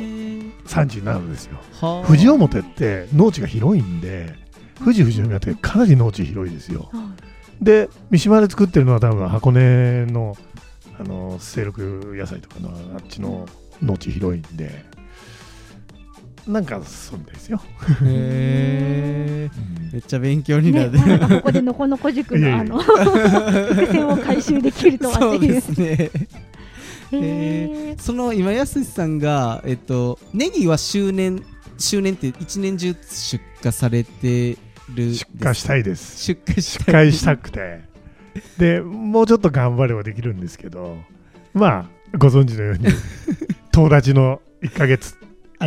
[0.65, 1.57] 産地になるんですよ。
[1.81, 2.07] はあ。
[2.07, 4.35] 富士表って農地が広いんで
[4.79, 6.89] 富士富士宮ってかなり農地広いですよ。
[6.91, 7.13] は
[7.61, 10.35] で三島で作ってるのは多分箱根の
[10.99, 11.79] あの清六
[12.15, 13.47] 野菜とかのあっちの
[13.81, 14.85] 農地広いんで
[16.47, 17.61] なんかそうみたいですよ、
[18.03, 19.49] へえ
[19.93, 26.11] めっちゃ勉強になね、る、まさかここでのこのこ塾のあの伏線を回収できるとはそうっていうですね
[27.17, 28.01] へー。
[28.01, 31.43] その今やすしさんがえっとネギは周年
[31.77, 34.57] 周年って一年中出荷されて
[34.93, 36.17] る出荷したいです。
[36.23, 37.81] 出荷した出荷したくて。
[38.57, 40.97] でもうちょっと頑張ればできるんですけど
[41.53, 42.87] まあご存知のように
[43.71, 45.15] 友達の1ヶ月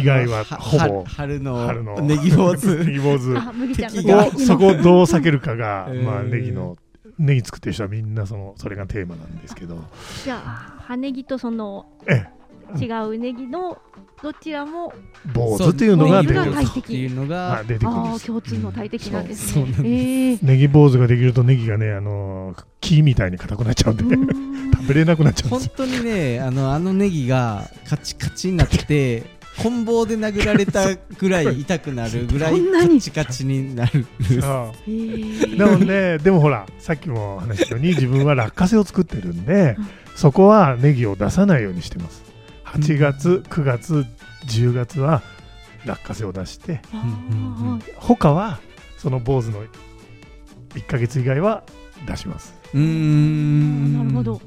[0.00, 2.84] 以外はほぼ春の春のネギ坊主。
[2.84, 4.46] ネギ坊主。
[4.46, 6.02] そこをどう避けるかが、 えー。
[6.02, 6.76] まあネギの
[7.18, 9.78] ネギ作ってる人はみんなそのそれがテーマなんですけど。
[10.24, 12.26] じゃあ葉ネギとそのえ
[12.80, 13.78] 違うネギの
[14.22, 14.92] どちらも
[15.32, 19.52] 坊主っていうのが出てくるっていうのがあ出てくる共通の大敵なんですね。
[19.52, 19.82] そうそうなんです。
[19.82, 24.02] へーネギ坊主ができるとネギがねあの木みたいに硬くなっちゃうんで、
[24.78, 25.72] 食べれなくなっちゃうんですよ。
[25.76, 34.06] 本当にねあのあのネギがカチカチになって棍棒で殴られたぐらい痛くなるぐらいカチカチになる
[34.42, 42.24] あへーでもねでもほらさっきも話したように自分は落花生を作ってるんでうんそこはネギを出さないようにしてます。
[42.64, 44.06] 8月9月
[44.46, 45.22] 10月は
[45.84, 46.80] 落花生を出して
[47.96, 48.58] 他は
[48.96, 49.62] その坊主の
[50.74, 51.64] 1ヶ月以外は
[52.06, 52.54] 出します。
[52.72, 54.40] うーんなるほど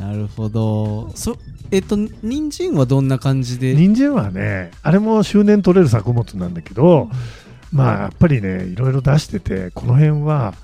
[0.00, 1.12] なるほど。
[1.14, 1.36] そ
[1.70, 3.74] えっと人参はどんな感じで？
[3.74, 7.10] 人参はねあれも周年取れる作物なんだけど
[7.70, 10.54] まあやっぱりねいろいろ出しててこの辺は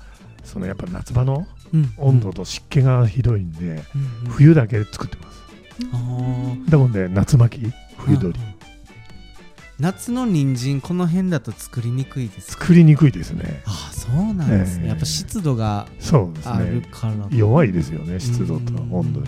[0.43, 1.93] そのやっぱ夏場のうん。
[1.97, 3.71] 温度と湿気がひどいんでうん。
[3.71, 3.83] うん。
[4.29, 5.43] 冬だけ作ってます。
[5.93, 8.56] あーだもんで夏巻き冬鳥うん
[9.79, 12.63] 夏の人参この辺だと作りにくいですか？
[12.63, 13.61] 作りにくいですね。
[13.65, 14.89] ああそうなんですね、ええ。
[14.89, 15.87] やっぱ湿度が
[16.45, 18.93] あるねから弱いですよね湿度とうん。
[18.93, 19.27] 温度に。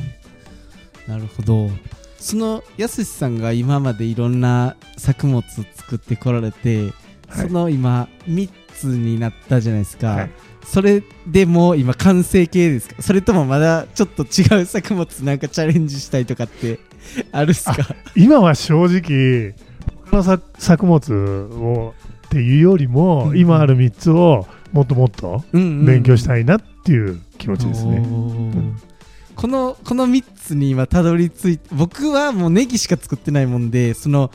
[1.08, 1.70] なるほど。
[2.18, 5.44] そのやすしさんが今までいろんな作物
[5.76, 6.94] 作ってこられて、
[7.28, 7.48] はい。
[7.48, 10.32] その今3つになったじゃないですか、はい。
[10.66, 13.02] それでもう今完成形ですか？
[13.04, 16.80] それともまだちょっと違う作物なんかチャレンジしたいとかって
[17.32, 17.76] あるっすか？
[18.16, 19.56] 今は正直
[20.10, 21.14] 他の作作物
[21.54, 21.94] を
[22.28, 28.06] っていうよりも、うん今ある3つをもっともっと勉強したいいなっていう気持ちですね、
[29.36, 34.32] このこの3つに今たどり着いて僕はもうネギしか作ってないもんでその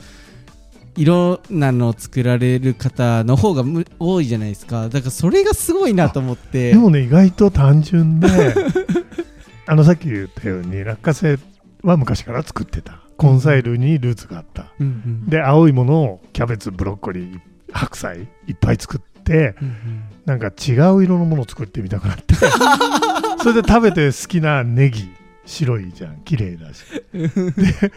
[0.97, 4.89] いろんなのを作られる方の方がむ多いじゃないですか。
[4.89, 6.71] だからそれがすごいなと思って。
[6.71, 8.27] でもね意外と単純で
[9.67, 11.39] あのさっき言ったように落花生
[11.83, 14.71] は昔から作ってた根菜類にルーツがあった。
[14.79, 15.29] うんうん。
[15.29, 17.39] で青いものをキャベツブロッコリー
[17.71, 22.35] 白菜いっぱい作ってうんなんか違う色のものを作ってみたくなって。
[23.41, 25.09] それで食べて好きなネギ
[25.45, 26.17] 白いじゃん。
[26.23, 26.83] 綺麗だし。
[27.13, 27.91] で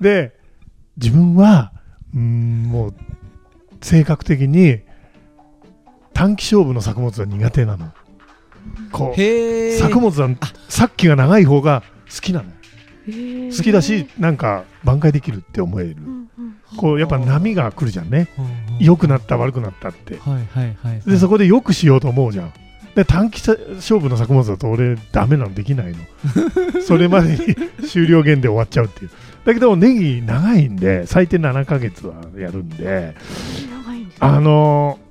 [0.00, 0.36] で
[0.96, 1.72] 自分は
[2.14, 2.94] うーんもう
[3.80, 4.80] 性格的に
[6.14, 7.92] 短期勝負の作物は苦手なの。
[8.92, 10.30] こう作物は
[10.68, 11.82] さっきが長い方が
[12.12, 12.46] 好きなの
[13.06, 15.96] 好きだしなんか挽回できるって思える。
[15.98, 16.06] うん
[16.38, 18.28] うんこうやっぱ波が来るじゃんね。
[18.80, 20.16] 良良くなった悪くなったって。
[20.18, 22.52] はいはいはいでそこでよくしようと思うじゃん。
[22.96, 25.98] で短期勝負の作物だと俺ダメなのできないの。
[26.82, 29.10] それまでに終了限で終わっちゃうっていう。
[29.44, 33.14] だけどネギ長いんで最低7ヶ月はやるんで。
[33.70, 34.18] 長いんですね。
[34.20, 35.04] あのー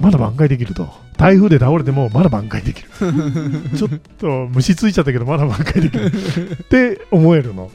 [0.00, 0.88] まだ挽回できると
[1.22, 2.88] 台風で倒れてもまだ挽回できる。
[3.78, 6.06] ちょっと虫ついちゃったけどまだ挽回できる。
[6.06, 7.70] って思えるの。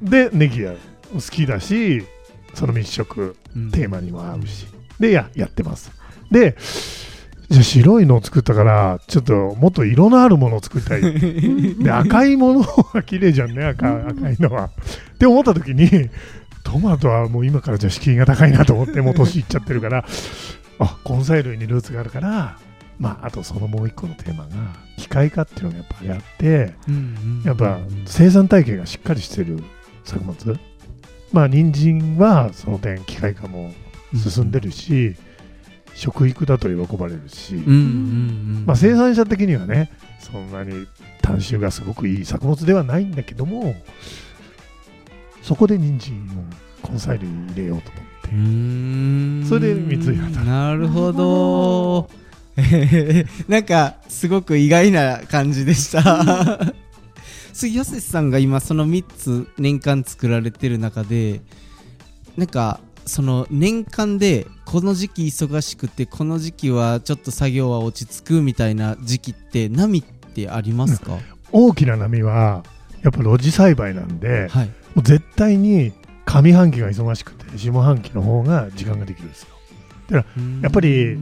[0.00, 0.72] でネギが
[1.12, 2.02] 好きだし
[2.54, 3.36] その密食
[3.72, 4.66] テーマにも合うし、
[4.98, 5.92] でややってます。
[6.30, 6.56] で
[7.50, 11.02] じゃあ白いのを作ったからちょっともっと色のあるものを作りたい。
[11.84, 14.70] で赤いものは綺麗じゃんね赤赤いのは。
[15.14, 16.08] って思った時に
[16.64, 20.06] トマトはもう今からじゃあ敷居が高いなと思ってもう年いっちゃってるから
[20.78, 22.56] あ根菜類にルーツがあるから
[22.98, 24.50] まああとそのもう一個のテーマが
[24.96, 26.74] 機械化っていうのがやっぱりあって
[27.44, 29.62] やっぱ生産体系がしっかりしてる
[30.04, 30.58] 作物。
[31.32, 33.72] まあ人参はその点機械化も
[34.14, 35.14] 進んでるし、
[35.94, 40.86] 食育だと喜ばれるし、まあ、生産者的にはねそんなに
[41.22, 43.74] 単収がすごくいい作物ではないんだけども
[45.42, 46.48] そこで人参
[46.86, 48.08] を根菜類に入れようと思って。
[49.48, 52.08] それで三井なるほど
[53.48, 56.74] なんかすごく意外な感じでした。
[57.52, 61.40] 杉安さんが今その3つ年間作られてる中で
[62.36, 71.18] なんかその年間でこの時期忙しくてこの時期はちょっと作業は落ち着くみたいな時期って波ってありますか、
[71.50, 72.62] 大きな波は
[73.02, 74.66] やっぱ露地栽培なんではい。
[74.66, 75.92] もう絶対に
[76.26, 79.48] 上半期が忙しくて下半期の方が時間ができるんですよ
[80.14, 80.24] や
[80.68, 81.18] っぱり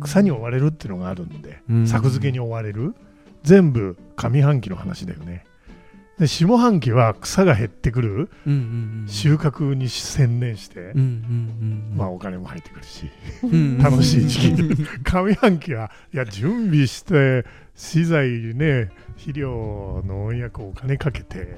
[0.00, 1.86] 草に追われるっていうのがあるんでうん。
[1.86, 2.94] 作付けに追われる。
[3.42, 5.44] 全部上半期の話だよね。
[6.18, 8.30] で下半期は草が減ってくる。
[9.06, 10.92] 収穫に専念して
[11.96, 13.10] まあお金も入ってくるし
[13.42, 14.86] うん楽しい時期。
[15.02, 21.56] 上半期はいや準備して資材ね肥料農薬お金かけて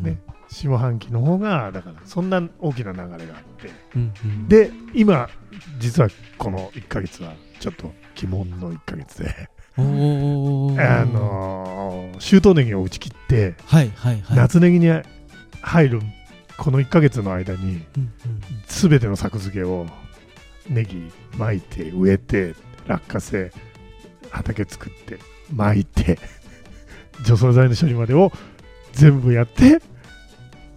[0.00, 0.18] ね
[0.56, 3.18] 下半期の方がだからそんな大きな流れがあっ
[3.60, 3.70] て。
[3.94, 4.48] うんうん。
[4.48, 5.28] で今
[5.78, 9.50] 実はこの1ヶ月はちょっと鬼門の1ヶ月で。
[9.78, 14.36] あのー、秋冬ネギを打ち切ってはいはいはい。
[14.36, 14.88] 夏ネギに
[15.60, 16.00] 入る
[16.56, 17.82] この1ヶ月の間にうんうん。
[18.66, 19.86] 全ての作付けを
[20.70, 22.54] ネギ巻いて植えて
[22.86, 23.52] 落花生
[24.30, 25.18] 畑作って
[25.54, 26.18] 巻いて
[27.24, 28.32] 除草剤の処理までを
[28.92, 29.82] 全部やって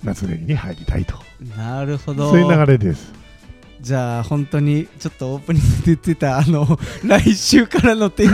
[0.03, 1.15] 夏ネギに入りたいと。
[1.57, 2.29] なるほど。
[2.29, 3.19] そういう流れです。
[3.81, 8.29] じゃあ本当にちょっとオープニングで言ってたあの 来週からの天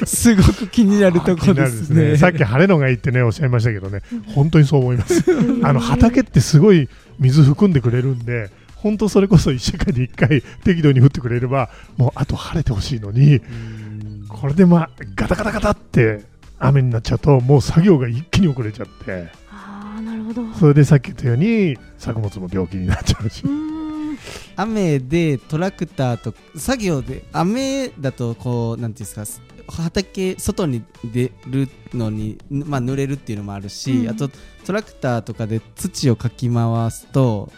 [0.00, 2.16] 気すごく気になるところです気になるね。
[2.16, 4.00] さっき晴れのがいいってねおっしゃいましたけどね。
[4.34, 5.24] 本当にそう思います。
[5.62, 6.88] あの畑ってすごい
[7.20, 14.24] 水含んでくれるんで本当それこそ1週間に1回適度に降ってくれればもうあと晴れてほしいのにうん。
[14.28, 16.24] これでまあガタガタガタって
[16.58, 19.28] 雨になっちゃうともう作業が一気に遅れちゃって
[20.34, 20.54] ほど。
[20.54, 23.44] それでさっき言ったように作物も病気になっちゃうし。
[24.56, 34.08] 雨でトラクターと作業で雨だとこうなんていうんですか畑外に出るのに、まあ、濡れるっていうのもあるし、うん。
[34.08, 34.28] あと
[34.64, 37.50] トラクターとかで土をかき回すと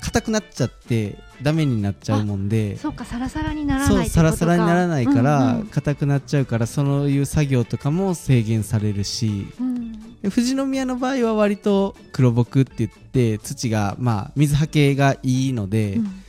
[0.00, 2.76] 硬くなっちゃってダメになっちゃうもんで。
[2.76, 4.36] そうかサラサラにならそないうってことか。
[4.36, 9.48] サラサラにならないからうん硬くなっちゃうからそういう作業とかも制限されるし。
[9.60, 9.92] うん。
[9.92, 16.22] で富士宮の場合は割と黒木って言って土がまあ水はけがいいので、うん。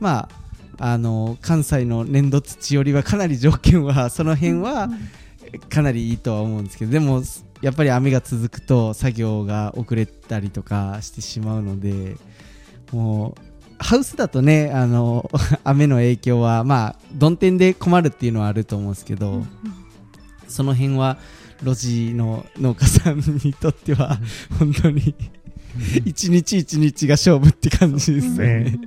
[0.00, 0.28] ま
[0.78, 4.88] ああの関西の粘土土よりはかなり条件は その辺は
[5.68, 7.22] かなりいいとは思うんですけどでも
[7.62, 12.16] やっぱり雨が続くと作業が遅れたりとかしてしまうので
[12.92, 15.28] もうハウスだとねあの
[15.64, 19.48] 雨の影響はまあ曇天で困るっていうのはあると思うんですけど、うん。
[20.48, 21.18] その辺は
[21.62, 24.18] 路地の農家さんにとっては
[24.58, 25.14] 本当に
[26.04, 28.64] 一日一日が勝負って感じですね。
[28.64, 28.78] ね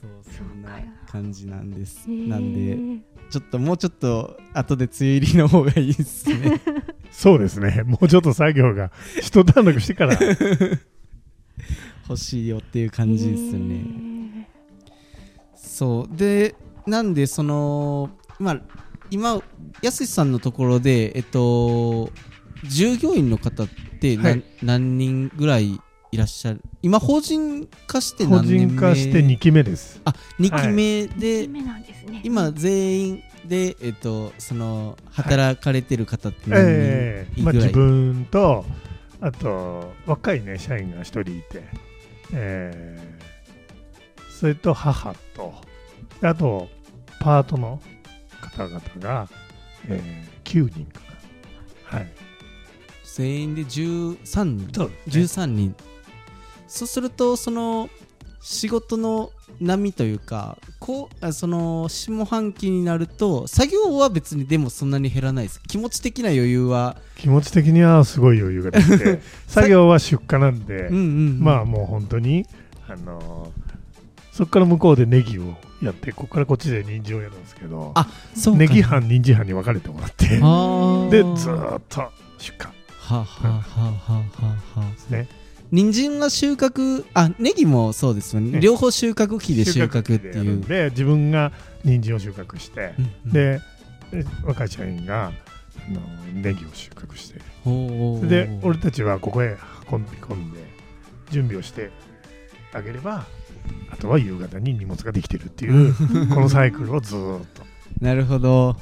[0.00, 0.70] そうそんな
[1.06, 2.08] 感じなんです。
[2.08, 6.60] うんなんでちょっともうちょっと後で梅雨入りの方がいいですね。
[7.10, 7.82] そうですね。
[7.84, 10.18] もうちょっと作業が一段落してから。
[12.08, 13.74] 欲しいよっていう感じですね。
[13.74, 14.44] ー
[15.56, 16.16] そう。
[16.16, 16.54] で
[16.86, 18.60] なんでそのまあ
[19.10, 19.42] 今
[19.82, 22.10] やすしさんのところでえっと
[22.64, 23.68] 従業員の方っ
[24.00, 24.44] て何,、はい。
[24.62, 25.78] 何人ぐらい
[26.12, 26.60] いらっしゃる？
[26.82, 30.00] 今法人化して個何年目人化して2期目です。
[30.04, 32.20] あ2期目で、一目なんですね。
[32.24, 38.64] 今全員で、えっと、その働かれてる方って何ええまあ、人いぐらい、自分と
[39.20, 41.62] あと若いね社員が1人いて、
[42.32, 43.26] えー
[44.36, 45.54] それと母と
[46.20, 46.68] あと
[47.20, 47.80] パートの
[48.56, 49.28] 方々が、
[49.88, 51.00] えー9人か
[51.92, 51.98] な。
[51.98, 52.08] はい。
[53.04, 54.68] 全員で13人。
[54.72, 55.44] そうですね。
[55.44, 55.74] 13人。
[56.68, 57.88] そうするとその
[58.40, 65.60] 仕事の波というかこうあその下半期になると作業は別にでもそんなに減らないです。
[65.66, 66.96] 気持ち的な余裕は。
[67.16, 71.00] 気持ち的にはすごい余裕ができて 作業は出荷なんで、うんうんう
[71.32, 71.40] ん。
[71.40, 72.46] まあもう本当に、
[72.88, 73.66] あのー
[74.32, 78.60] そこから向こうでネギをやってここからこっちで人参をやるんですけどあそうか。
[78.60, 82.02] ネギ班人参班に分かれてもらってでずーっと
[82.38, 82.66] 出荷。
[82.66, 83.64] はあはあは
[84.08, 85.28] あはあはね。
[85.70, 88.52] 人参は収穫あネギもそうですよね。
[88.52, 90.42] ね両方収穫期で収穫っていう。
[90.44, 91.52] んで自分が
[91.84, 93.32] 人参を収穫して、うんうん。
[93.32, 93.60] で
[94.12, 95.30] え若い社員があ
[95.90, 96.00] の
[96.32, 97.40] ネギを収穫して。
[98.26, 99.56] で俺たちはここへ
[99.90, 100.60] 運び込んで
[101.30, 101.90] 準備をして
[102.72, 103.26] あげれば
[103.90, 105.94] あとは夕方に荷物ができてるっていう
[106.28, 107.62] このサイクルをずーっと。
[108.00, 108.76] なるほど。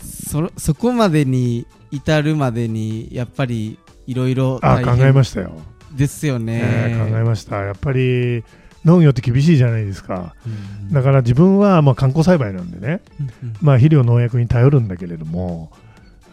[0.00, 5.52] そそこまでに至るまでにやっぱりいろいろあ考えましたよ、
[5.96, 7.56] ですよね、えー考えました。
[7.56, 8.44] やっぱり
[8.84, 10.34] 農業って厳しいじゃないですか。
[10.46, 10.92] うん。
[10.92, 13.54] だから自分はまあ観光栽培なんでね、うんうん。
[13.60, 15.70] まあ、肥料農薬に頼るんだけれども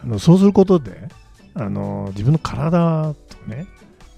[0.04, 1.08] あのそうすることで
[1.54, 3.66] あの自分の体とね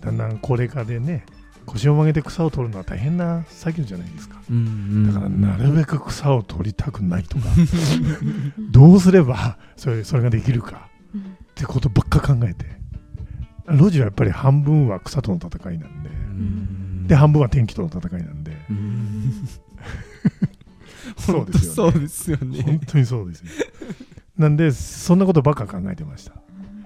[0.01, 1.25] だんだん高齢化でね
[1.69, 4.41] 腰を曲げて草を取るのは大変な作業じゃないですか。
[4.51, 5.07] うんうん。
[5.07, 7.45] だからなるべく草を取りたくないとか。
[8.71, 10.89] どうすればそれそれができるか。
[11.15, 12.79] ってことばっか考えて。
[13.71, 16.11] 路地はやっぱり半分は草との戦いなんで。
[16.11, 17.07] うん。
[17.07, 18.57] で半分は天気との戦いなんで。
[18.71, 19.33] うん。
[21.17, 21.75] そうですよね。
[21.75, 22.63] そうですよね。
[22.63, 23.49] 本当にそうですよ
[24.37, 26.33] なんでそんなことばっか考えてました。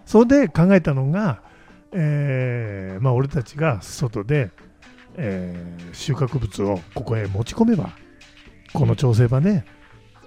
[0.06, 1.42] それで考えたのが、
[1.92, 4.50] えーまあ、俺たちが外で、
[5.16, 7.90] えー収穫物をここへ持ち込めば
[8.72, 9.62] この調整場で、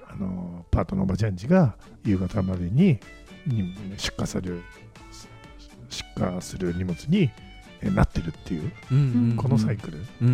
[0.07, 2.99] あのパートのおばちゃんちが夕方までに
[3.47, 4.61] に出荷される
[5.89, 7.31] 出荷する荷物に
[7.81, 9.35] えーなってるっていううんうんうん。
[9.37, 10.33] このサイクル、うんうん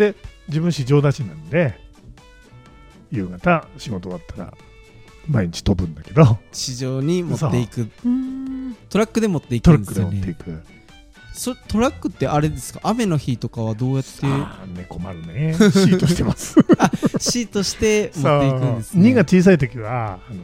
[0.00, 0.14] うん
[0.48, 1.78] 自分市場出しなんで
[3.10, 4.54] 夕方仕事終わったら
[5.28, 6.38] 毎日飛ぶんだけど。
[6.52, 7.88] 市場に持っていく。
[8.04, 8.08] う。
[8.08, 8.76] ん。
[8.88, 10.62] トラックで持っていくトラックでんですよね持っていく
[11.36, 12.80] そトラックってあれですか？
[12.82, 14.10] 雨の日とかはどうやって？
[14.24, 15.54] ああね困るね。
[15.58, 16.56] シートしてます。
[17.20, 19.02] シートして持っていくんですね。
[19.08, 20.40] 荷が小さい時はあの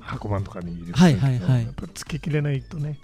[0.00, 1.64] 箱番とかに入れてはいはいはい。
[1.64, 2.98] やっぱつけきれないとね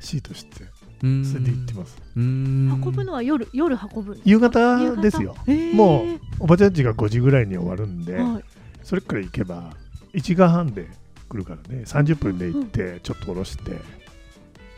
[0.00, 0.64] シートして
[1.02, 1.24] うん。
[1.24, 1.96] それで行ってます。
[2.16, 2.80] うん。
[2.84, 5.36] 運ぶのは夜夜運ぶ夕方ですよ。
[5.74, 8.44] もうおばちゃんちが5時ぐらいに終わるんで、はい。
[8.82, 9.76] それから行けば
[10.14, 10.88] 1時間半で
[11.28, 11.82] 来るからね。
[11.84, 13.78] 30分で行ってちょっと下ろして、で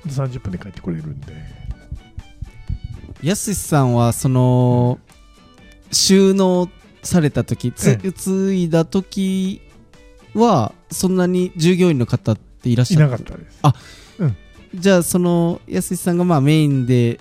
[0.06, 1.34] 30分で帰ってこれるんで。
[3.22, 4.98] やすしさんはその
[5.92, 6.70] 収納
[7.02, 8.12] された時つえ。
[8.12, 9.60] 継いだ時
[10.34, 13.10] はそんなに従業員の方っていらっしいゃる？
[13.10, 13.58] なかったです。
[13.62, 13.74] あ
[14.74, 17.18] じゃあそのやすしさんがまあメインで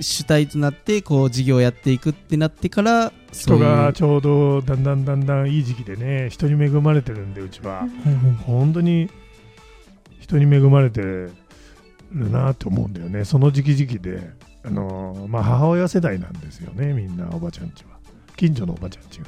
[0.00, 7.86] 主体となってこう事業をやっていくってなってから人いうがちょうどだんだんだんだんいい時期でね人に恵まれてるんでうちは。
[8.46, 9.10] 本当に
[10.20, 11.00] 人に恵まれて
[12.14, 13.24] るなって思うんだよね。
[13.24, 14.30] その時期時期で
[14.64, 17.92] あのまあ母親世代なんですよねみんなおばちゃんちは。
[18.36, 19.26] 近所のおばちゃんちが、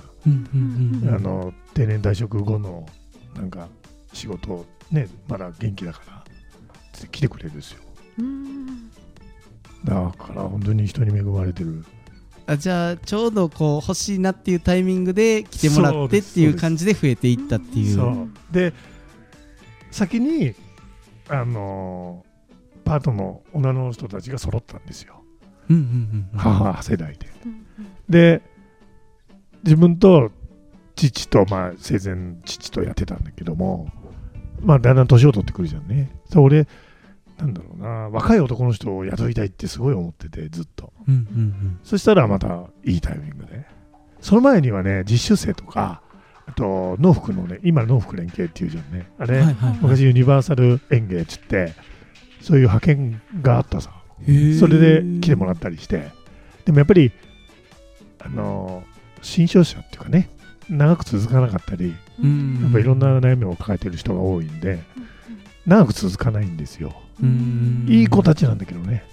[1.74, 2.86] 定年退職後の
[3.36, 3.68] なんか
[4.12, 6.22] 仕事ねまだ元気だからっ
[7.00, 7.80] て来てくれるんですよ。
[8.18, 8.90] うん。
[9.84, 11.84] だから本当に人に恵まれてる。
[12.46, 17.94] あじゃあちょうどこう欲しいなっていうタイミングで来てもらってっていう感じで増えていったっていう。
[17.94, 18.28] そう。
[18.50, 18.72] で
[19.90, 20.54] 先に
[21.28, 22.23] あの
[22.84, 25.22] パートの女の人たちが揃ったんですよ。
[25.68, 26.38] うんうんうんうん。
[26.38, 27.28] 母世代で。
[27.44, 27.64] うん
[28.08, 28.42] で
[29.64, 30.30] 自分と
[30.94, 33.88] 父とまあ生前父とやってたんだけども
[34.60, 36.10] まあだんだん年を取ってくるじゃんね。
[36.30, 36.66] で俺
[37.38, 40.92] なんだろうな若い男の人を雇いたいってすごい思っててずっと。
[41.08, 43.64] うんうんそしたらまたいいタイミングで。
[44.20, 46.02] その前にはね実習生とか
[46.46, 49.10] あと農福のね今農福連携っていうじゃんね。
[49.18, 49.78] あれ、うんはいはい。
[49.80, 51.72] 昔ユニバーサル園芸っつって
[52.44, 53.90] そういう派遣があったさ。
[54.58, 56.10] それで来てもらったりして。
[56.64, 57.10] でもやっぱり
[58.20, 58.84] あの
[59.22, 60.30] 新商者っていうかね
[60.68, 62.60] 長く続かなかったりうん。
[62.62, 64.78] やっぱいろんな悩みを抱えてる人が多いんで
[65.66, 66.94] 長く続かないんですよ。
[67.22, 67.86] うん。
[67.88, 69.04] いい子たちなんだけどね。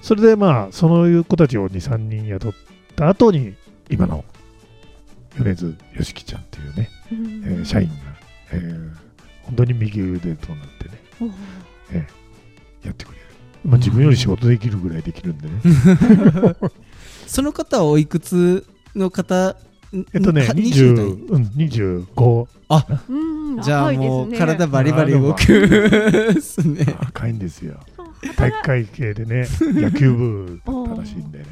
[0.00, 2.52] それでまあそういう子たちを23人雇っ
[2.96, 3.54] た後に
[3.90, 4.24] 今の
[5.38, 7.94] 米津よしきちゃんっていうね、えー社員が、
[8.52, 8.90] えー
[9.44, 12.06] 本当に右腕となってね
[12.84, 13.24] やってくれる。
[13.64, 15.54] まあ、自分より仕事できるぐらいできるんでね、
[17.26, 18.66] その方はおいくつ
[18.96, 19.56] の方？
[20.14, 22.48] えっとねか20代？20、うん、25
[23.08, 23.62] うん。
[23.62, 26.84] じゃあもうね体バリバリ動くですね。
[27.00, 27.78] 赤いんですよ。
[28.36, 31.44] 体育会系でね野球部だったらしいんでね。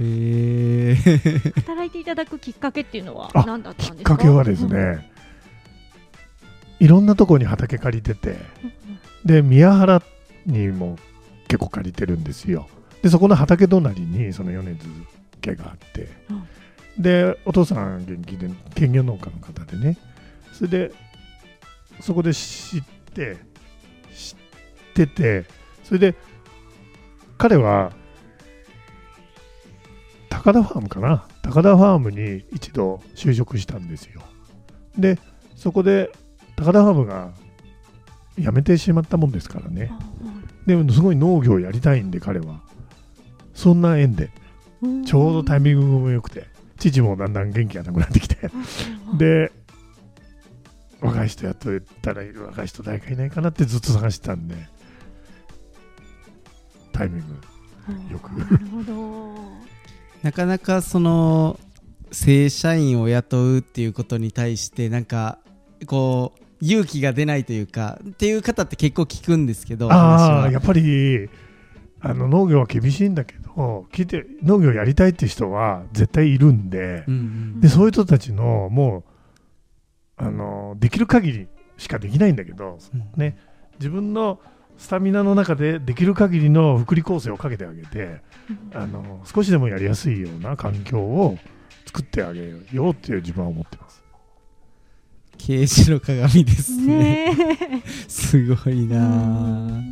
[0.00, 0.94] へえ
[1.56, 4.16] 働いていただくきっかけっていうのはあ何だったきっんですか？
[4.16, 5.08] かけはですね、
[6.80, 8.36] いろんなとこに畑借りてて
[9.24, 10.02] で宮原
[10.46, 10.96] にも
[11.48, 12.68] 結構借りてるんですよ。
[13.02, 14.86] でそこの畑隣にその米津
[15.42, 16.08] 家があって、
[16.98, 19.98] でお父さん元気で兼業農家の方でね。
[20.52, 20.92] それで
[22.00, 22.82] そこで知っ
[23.12, 23.36] て
[24.14, 24.36] 知っ
[24.94, 25.44] てて
[25.82, 26.14] それで
[27.36, 27.92] 彼は
[30.28, 31.26] 高田ファームかな？
[31.42, 34.22] 高田ファームに一度就職したんですよ。
[34.96, 35.18] で
[35.56, 36.10] そこで
[36.56, 37.32] 高田ファームが
[38.38, 39.90] 辞めてしまったもんですからね
[40.66, 42.60] でもすごい農業やりたいんで彼は。
[43.54, 44.30] そんな縁で。
[44.82, 45.04] うん。
[45.04, 46.46] ちょうどタイミングも良くて
[46.78, 48.36] 父もだんだん元気がなくなってきて。
[49.18, 49.52] で
[51.00, 54.54] 若い人やっとったら若い人誰かいないかなってずっと探してたんで。
[56.92, 57.24] タイミン
[58.08, 58.12] グ。
[58.12, 58.30] よく。
[58.30, 59.34] なるほど。
[60.22, 61.60] なかなかその
[62.10, 65.38] 正社員を雇うっていうことに対してなんか
[65.86, 71.28] こう勇気が出ないというかっていう方って結構聞くんですけどああやっぱり
[72.00, 77.16] あの農業は厳しいんだけど聞いて農業やりたいって人は絶対いるんで,、うんう
[77.58, 79.04] んでそういう人たちのも
[80.18, 83.12] うあのできる限りしかできないんだけどうん。
[83.16, 83.36] ね
[83.78, 84.40] 自分の
[84.78, 88.20] スタミナの中でできる限りの福利厚生をかけてあげて
[88.72, 91.38] あの少しでもやりやすいような環境を
[91.86, 94.03] 作ってあげようっていう自分は思ってます。
[95.38, 97.34] 啓示の鏡ですね。
[97.34, 97.82] ね。
[98.08, 99.82] すごいな。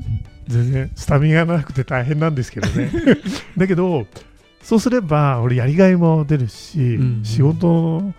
[0.49, 2.91] 全然スタミナがなくて大変なんですけどね。
[3.57, 4.07] だけど
[4.63, 7.25] そうすれば俺やりがいも出るし、うん。
[7.25, 8.13] 仕事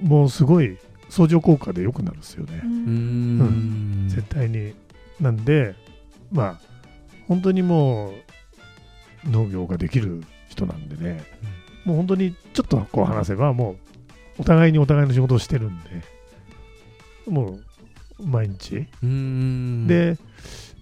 [0.00, 0.76] もすごい
[1.08, 2.60] 相乗効果で良くなるんですよね。
[2.64, 4.04] う、ん。
[4.08, 4.74] 絶対に。
[5.20, 5.74] なんで
[6.32, 6.60] まあ
[7.28, 8.12] 本当にも
[9.26, 11.22] う農業ができる人なんでね、
[11.84, 13.76] もう本当にちょっとこう話せばも
[14.38, 15.90] うお互いにお互いの仕事をしてるんで
[17.26, 17.60] も
[18.18, 18.76] う毎日？
[18.76, 19.86] うーん。
[19.86, 20.18] で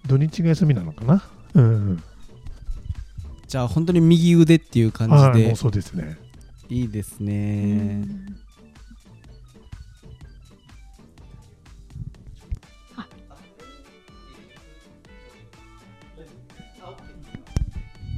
[0.07, 1.23] 土日が休みなのかな？
[1.55, 2.03] うん。
[3.47, 5.21] じゃあ本当に右腕っていう感じで。
[5.23, 6.19] はいもうそうですね。
[6.69, 8.37] いいですうねん。
[12.97, 13.07] あ。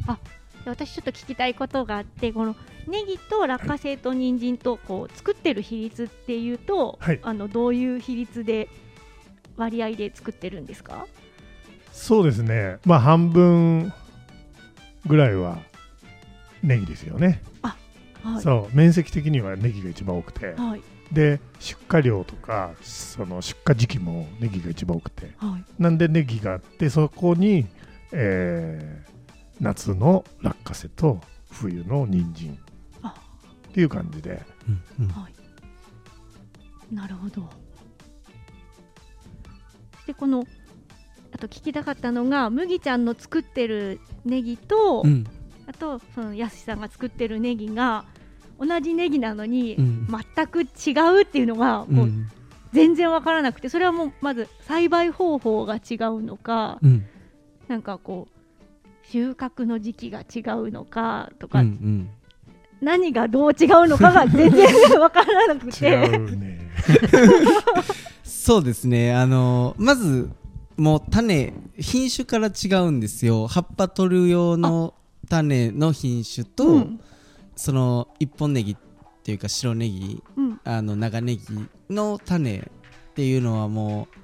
[0.07, 0.19] あ
[0.65, 2.55] で私ちょっと聞きたいことがあってこの
[2.87, 7.21] ネギと落花生と人参とこう作ってる比率っていうと、はい。
[7.23, 8.69] あのどういう比率で
[9.57, 11.07] 割合で作ってるんですか？
[11.93, 12.79] そうですね。
[12.85, 13.93] まあ半分
[15.07, 15.59] ぐらいは
[16.63, 18.43] ネギですよね、はい。
[18.43, 18.77] そう。
[18.77, 20.55] 面積的にはネギが一番多くて。
[20.57, 20.83] はい。
[21.13, 25.33] で出荷量とかその出荷時期もネギが一番多くて。
[25.37, 25.83] はい。
[25.83, 27.67] なんでネギがあってそこに、
[28.13, 29.13] えー
[29.61, 31.21] 夏の落花生と
[31.53, 32.62] 冬の人参あ
[33.73, 34.43] っていう感じで。
[34.99, 35.13] うんうん。
[35.13, 36.95] はい。
[36.95, 37.49] なるほど。
[40.07, 40.45] でこの
[41.33, 45.25] あと聞きたかったのが麦ちゃんの作ってるネギと、うん。
[45.67, 48.05] あとそのやすしさんが作ってるネギが
[48.61, 50.07] 同じネギなのに、うん。
[50.07, 50.67] 全く違
[51.21, 52.29] うっていうのがもううん
[52.75, 57.07] 全然わからなくてそれはもうまず栽培方法が違うのかうん。
[57.69, 62.11] なんかこう収穫の時期が違うのかとうか、んうん
[62.83, 65.87] 何がどう違うのかが全然わからなくて。
[65.87, 66.73] 違うね。
[68.25, 69.15] そうですね。
[69.15, 70.29] あのまず
[70.77, 73.47] もう種品種から違うんですよ。
[73.47, 74.95] 葉っぱ取る用の
[75.29, 77.01] 種の品種と、うん。
[77.55, 78.77] その一本ネギっ
[79.23, 80.61] ていうか白ネギうん。
[80.65, 81.43] あの長ネギ
[81.89, 82.63] の種っ
[83.15, 84.19] ていうのはもう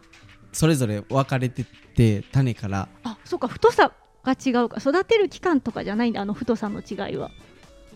[0.52, 2.88] それぞれ分かれてって種から。
[3.04, 3.46] あそうか。
[3.46, 3.92] 太さ
[4.24, 4.78] が違うか。
[4.80, 6.22] 育てる期間とかじゃないんだ。
[6.22, 7.30] あの太さの違いは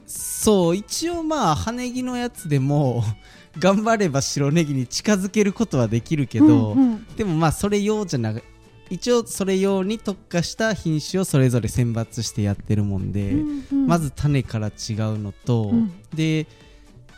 [0.07, 3.05] そう一応まあ葉ネギのやつでも
[3.59, 7.07] 頑張れば白ネギに近づけることはできるけど、うんうん。
[7.17, 8.43] でもまあそれ用じゃなく
[8.91, 13.87] 一応それ用に特化した品種をそれぞれ選抜してやってるもんで、うんうん。
[13.87, 14.73] まず種から違う
[15.19, 15.93] のと、うん。
[16.15, 16.47] で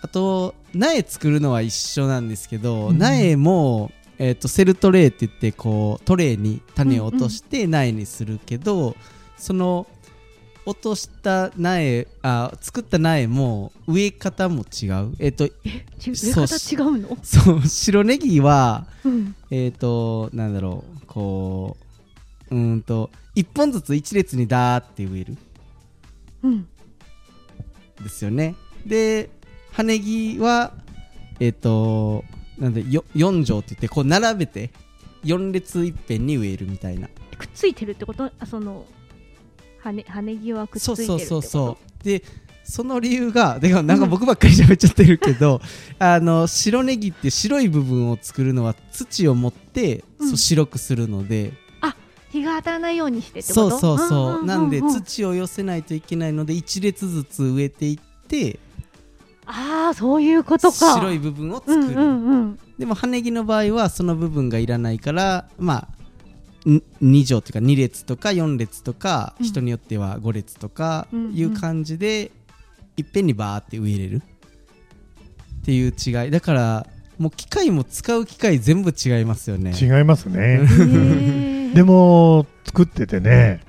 [0.02, 2.98] あと苗作るのは一緒なんですけど、うん。
[2.98, 8.96] 苗も、えー、とセルトレーって言ってこうトレーに種を落として苗にするけど、
[9.36, 9.86] その
[10.66, 15.14] 落とした苗あ作った苗も植え方も違う。
[15.18, 15.48] えっ、と
[15.98, 17.18] ち植え方違うの？
[17.22, 19.34] そう白ネギはうん。
[19.50, 21.76] えっ、となんだろうこ
[22.50, 25.36] ううーんと1本ずつ1列にダーって植える。
[26.42, 26.66] うん。
[28.02, 28.54] ですよね。
[28.86, 29.28] で
[29.72, 30.72] 葉ネギは
[31.40, 32.24] えっ、と
[32.58, 34.70] なんでよ4畳って言ってこう並べて
[35.24, 37.08] 4列いっぺんに植えるみたいな。
[37.36, 38.30] くっついてるってこと？
[38.38, 38.86] あその
[39.84, 42.04] 羽羽木はくっついてるそうそうそうそう。
[42.04, 42.22] で
[42.64, 45.60] その理由が でもなんか僕ばっかり喋っちゃってるけど、
[45.98, 50.28] あの白ネギって白い部分を作るのは土を持って、うん。
[50.28, 51.52] そう白くするので。
[52.34, 53.70] 日が当たらないようにしてってこと？
[53.70, 54.46] そうそうそう,、んんんん。
[54.46, 58.58] なんで土を寄せないといけないので1列ずつ植えていって
[59.46, 60.94] ああそういうことか。
[60.94, 62.58] 白い部分を作る、うんうんうん。
[62.78, 65.93] でも葉ネギの場合はその部分がいらないからまあん
[66.66, 69.46] 2畳っていうか2列とか4列とか、うん。
[69.46, 71.34] 人によっては5列とかうんうん。
[71.34, 72.30] いう感じで、
[72.96, 74.22] いっぺんにバーって植えれる
[75.62, 76.30] っていう違い。
[76.30, 76.86] だから
[77.18, 79.72] もう機械も使う機械全部違いますよね。
[79.80, 80.60] 違いますね。
[81.74, 83.60] でも作っててね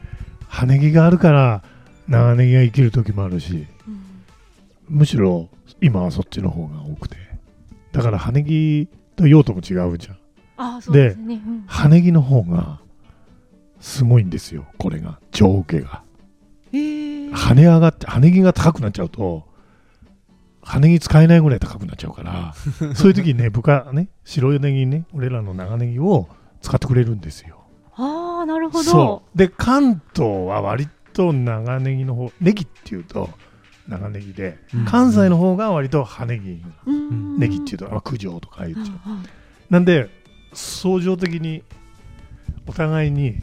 [0.47, 1.63] 葉ネギがあるから
[2.07, 4.97] 長ネギが生きる時もあるしうん。
[4.97, 5.49] むしろ
[5.81, 7.17] 今はそっちの方が多くて。
[7.91, 10.17] だから葉ネギと用途も違うじゃん。
[10.57, 11.41] あーそうですね。
[11.45, 11.63] うん。
[11.65, 12.79] 葉ネギの方が
[13.85, 16.01] すごいんですよこれが上受けが
[16.73, 19.43] 跳ね上がって葉ネギが高くなっちゃうと
[20.63, 22.55] 葉ネギ使えないぐらい高くなっちゃうから
[22.95, 26.27] そういう時にね部下ね白ネギね俺らの長ネギを
[26.61, 27.63] 使ってくれるんですよ。
[27.95, 28.83] ああなるほど。
[28.83, 29.37] そう。
[29.37, 33.29] で関東は割と長ネギの方ネギっていうと
[33.87, 34.85] 長ネギでうん。
[34.85, 37.37] 関西の方が割と葉ネギうん。
[37.37, 39.25] ネギっていうとあ九条とか言っちゃううんうん。
[39.69, 40.09] なんで
[40.53, 41.61] 相乗的に
[42.67, 43.35] お互いに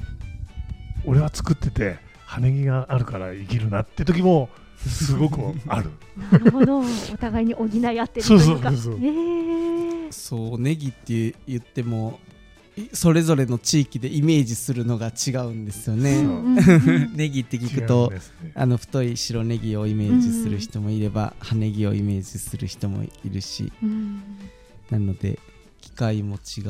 [1.04, 5.38] 俺は作ってて葉ネギがあるから生きるなって時もすごく
[5.68, 5.90] ある。
[6.30, 6.80] なるほど。
[6.80, 6.84] お
[7.18, 8.70] 互いに補い合ってるというか。
[8.72, 10.12] そうそうそうへー。
[10.12, 12.18] そうネギって言っても
[12.76, 16.22] いそれぞれの地域でイメージするのが違うんですよね。
[17.14, 18.20] ネギって聞くとね。
[18.54, 23.72] あの太い白ネギをイメージする人もいれば、葉ネギをイメージする人もいるし。
[23.82, 24.22] うん。
[24.90, 25.38] なので
[25.80, 26.60] 機械も違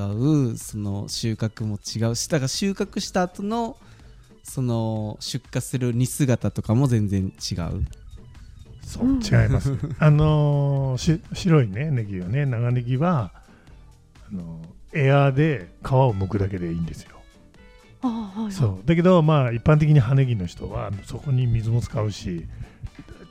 [0.53, 2.16] うその収穫も違う。
[2.16, 3.76] しだから収穫した後の
[4.43, 7.86] その出荷する荷姿とかも全然違う。
[8.82, 9.07] そう。
[9.07, 9.72] うん違います。
[9.99, 12.45] あのーし白いねネギはね。
[12.47, 13.32] 長ネギは
[14.30, 17.16] あのーエアーで皮を剥くだけでいいんですよ。
[18.03, 18.53] あーはいはい。
[18.53, 18.78] そう。
[18.84, 22.47] だけどまあ一般的に葉ネギの人はそこに水も使うし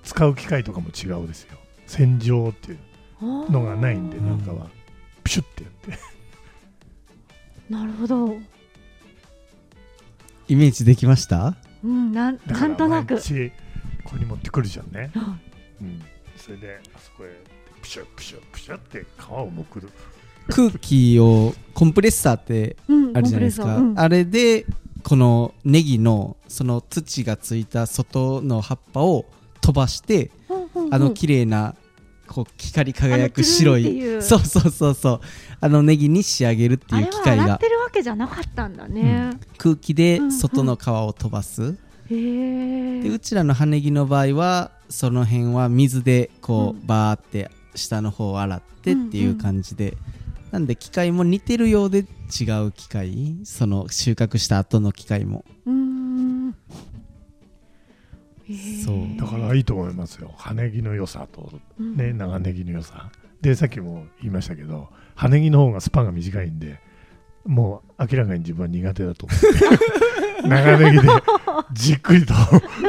[0.04, 1.58] 使う機械とかも違うですよ。
[1.88, 4.68] 洗浄っていうのがないんでなんかは。
[5.24, 6.00] ピシュッてやって。
[7.70, 8.36] なるほど
[10.52, 11.56] イメージできました？
[11.82, 13.16] うんなんなんとなく。
[13.16, 13.22] こ
[14.04, 15.38] こに持ってくるじゃんね、は
[15.80, 16.02] うん、
[16.36, 17.42] それであそこへ
[17.82, 19.90] プシュップシュップシュッって皮を剥く
[20.50, 23.92] 空気をコンプレッサーってうんあるじゃないですか、コンプレッサー。
[23.92, 24.00] うん。
[24.00, 24.66] あれで
[25.04, 29.26] このネギのその土がついた外の葉っぱを
[29.62, 30.94] 飛ばして、うんうんうん。
[30.94, 31.76] あの綺麗な
[32.32, 34.22] こう光り輝く白い。
[34.22, 35.22] そうそうそうそう。
[35.60, 40.32] あのネギに仕上げるっていう機あれは洗っ械がてるわけじゃなかったんだね、空気でうんうん。
[40.32, 41.78] 外の皮を飛ばす、
[42.10, 46.88] へえでうちらの葉ネギの場合はその辺は水でこう、うん。
[46.88, 49.98] バーって下の方を洗ってっていう感じで、
[50.52, 53.36] なんで機械も似てるようで違う機械。
[53.44, 55.44] その収穫した後の機械も。
[55.66, 55.91] うーん
[58.86, 59.18] そう。
[59.20, 60.34] だからいいと思いますよ。
[60.38, 61.96] 葉ネギの良さとうん。
[61.98, 63.10] ね長ネギの良さ。
[63.42, 66.80] でさっきも言いましたけど葉ネギの方がスパンが短いんで
[67.44, 69.48] もう明らかに自分は苦手だと思って
[70.48, 71.08] 長ネギで
[71.74, 72.34] じっくりと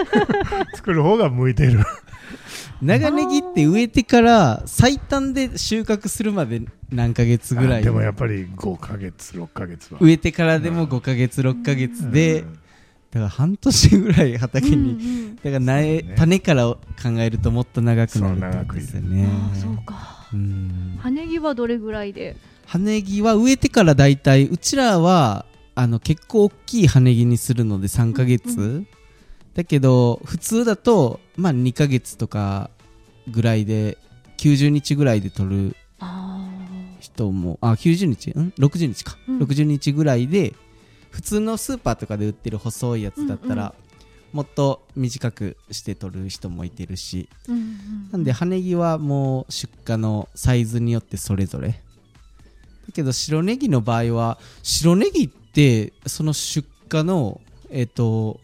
[0.76, 1.80] 作る方が向いてる。
[2.82, 7.80] 長ネギって植えてから最短で収穫するまで何ヶ月ぐらい？
[7.80, 10.00] あでもやっぱり5ヶ月6ヶ月は。
[10.02, 12.58] 植えてからでも5ヶ月6ヶ月で、うん
[13.12, 15.36] だから半年ぐらい畑に、うんうん。
[15.36, 16.14] だから苗、ね。
[16.16, 16.80] 種から考
[17.18, 20.26] えるともっと長くなるそう長くいるですよねそうか。
[20.32, 20.98] うん。
[20.98, 22.36] 羽ネギはどれぐらいで？
[22.66, 25.44] 葉ネギは植えてからだいたいうちらは
[25.74, 28.86] あの結構大きい葉ネギにするので3ヶ月、うん
[29.54, 32.70] だけど普通だとまあ2ヶ月とか
[33.30, 33.98] ぐらいで
[34.38, 36.48] 90日ぐらいで取るあ
[36.98, 38.30] 人もあ90日？
[38.30, 39.38] ん？60日か、うん。
[39.40, 40.54] 60日ぐらいで
[41.12, 43.74] 普通のスーパーとかで売ってる細いやつだったら、
[44.32, 48.10] もっと短くして取る人もいてるしー、うんうん。
[48.12, 51.68] なんで葉ネギはもう出荷のサイズによってそれぞれ。
[51.68, 51.76] だ
[52.94, 57.40] けど白ネギの場合は白ネギってその出荷の
[57.70, 58.40] えっ、と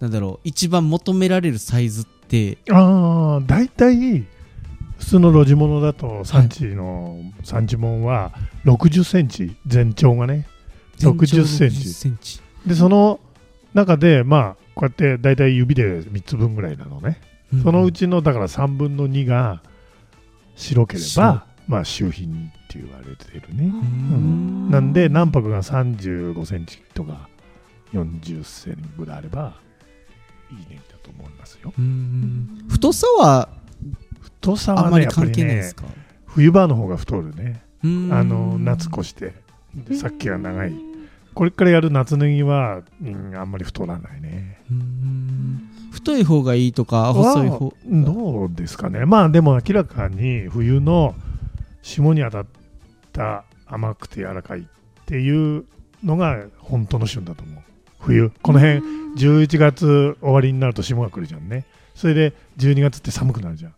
[0.00, 4.26] なんだろう一番求められるサイズってああ大体
[4.98, 8.32] 普通の路地物だと産地の産地物は
[8.64, 10.46] 60センチ全長がね
[11.08, 11.88] 60センチ。
[11.88, 12.40] センチ。
[12.66, 13.20] でその
[13.74, 17.20] 中でまあこうやって大体指で3つ分ぐらいなのね、
[17.62, 19.62] そのうちのだから3分の2が
[20.56, 21.22] 白けれ白。
[21.26, 24.70] ばまあ周品って言われてるね、ん。
[24.70, 27.28] なんで卵白が35センチとか
[27.92, 29.54] 40センぐらいあれば
[30.50, 31.72] いいネギだと思いますよ。
[31.78, 33.48] うん太さは
[34.20, 35.84] 太さあんまりはねやっぱりね関係ないですか？
[36.26, 37.62] 冬場の方が太るね。
[37.84, 38.12] うん。
[38.12, 39.34] あの夏越して。
[39.72, 40.72] でさっきが長い
[41.40, 44.60] これからやる夏ネギは、うんあんまり太らないね。
[44.70, 45.70] うん。
[45.90, 47.68] 太い方がいいとか細い方。
[47.68, 49.06] はどうですかね。
[49.06, 51.14] まあでも明らかに冬の
[51.80, 52.46] 霜に当たっ
[53.14, 54.64] た甘くて柔らかいっ
[55.06, 55.64] ていう
[56.04, 57.62] のが本当の旬だと思う。
[58.00, 58.30] 冬。
[58.42, 58.82] この辺
[59.16, 61.64] 11月終わりになると霜が来るじゃんね。
[61.94, 63.74] それで12月って寒くなるじゃん。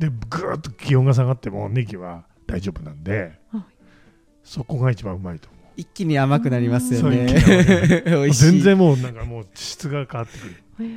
[0.00, 3.62] でぐーっと気温が下がってもネギは大丈夫なんで、はい。
[4.42, 7.26] そこが一番うまいと思一気に甘くなりますよね。
[8.32, 10.54] 全然もうなんかもう質が変わってくる。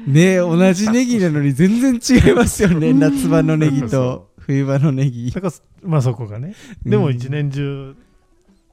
[0.08, 2.94] ね同じネギなのに全然違いますよね。
[2.94, 5.32] 夏場のネギそと冬場のネギ。
[5.32, 5.54] だから
[5.84, 6.54] まあそこがね。
[6.86, 7.96] でもうん一年中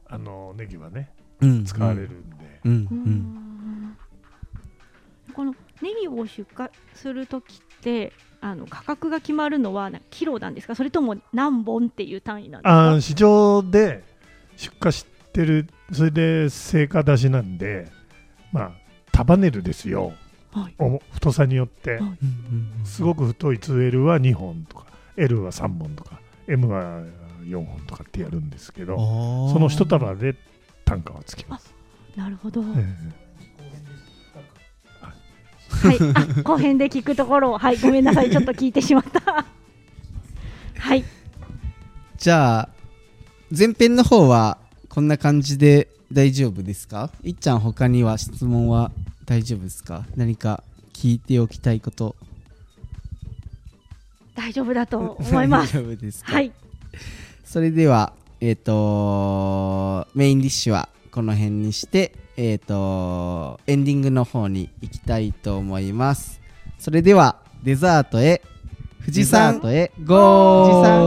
[0.06, 1.64] あのネギはねうん。
[1.64, 2.72] 使われるんで、うん。
[2.72, 2.98] ううん。
[3.10, 3.96] ん
[5.32, 10.74] このネギを出荷するときってあの価格が決まるのはなキロなんですか？
[10.74, 13.00] それとも何本っていう単位なんですか？
[13.00, 14.04] 市場で
[14.56, 17.88] 出荷してるそれで成果出しなんで
[18.52, 18.72] まあ
[19.12, 20.12] 束ねるですよ。
[20.52, 20.74] はい。
[20.78, 21.96] お太さによって。
[21.96, 22.18] はい。
[22.84, 27.02] すごく太い 2L は2本とか L は3本とか M は
[27.44, 28.96] 4本とかってやるんですけど
[29.48, 30.34] そその一束で
[30.84, 31.74] 単価はつきます、
[32.14, 32.64] なるほど、え。
[35.88, 39.46] はい、あ後編で聞くところを、はい、ごめんなさい、ちょっと聞いてしまった。
[40.78, 41.04] はい、
[42.18, 42.68] じゃあ
[43.56, 44.58] 前編の方は
[44.94, 47.10] こんな感じで大丈夫ですか？
[47.24, 48.92] いっちゃん他には質問は
[49.26, 50.04] 大丈夫ですか？
[50.14, 52.14] 何か聞いておきたいこと。
[54.36, 55.74] 大丈夫だと思います。
[55.78, 56.32] 大丈夫ですか？
[56.32, 56.52] はい、
[57.44, 66.40] それではえっ、とメインディッシュはこの辺にしてえっ、とエンディングの方に行きたいと思います。
[66.78, 68.42] それではデザートへ
[69.00, 69.90] 富士山へ。
[70.04, 70.70] ゴー。
[70.70, 71.04] 富士山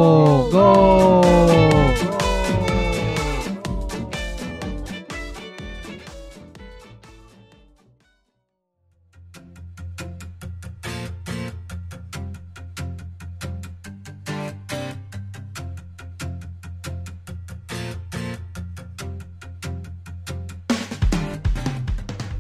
[0.52, 2.17] ゴー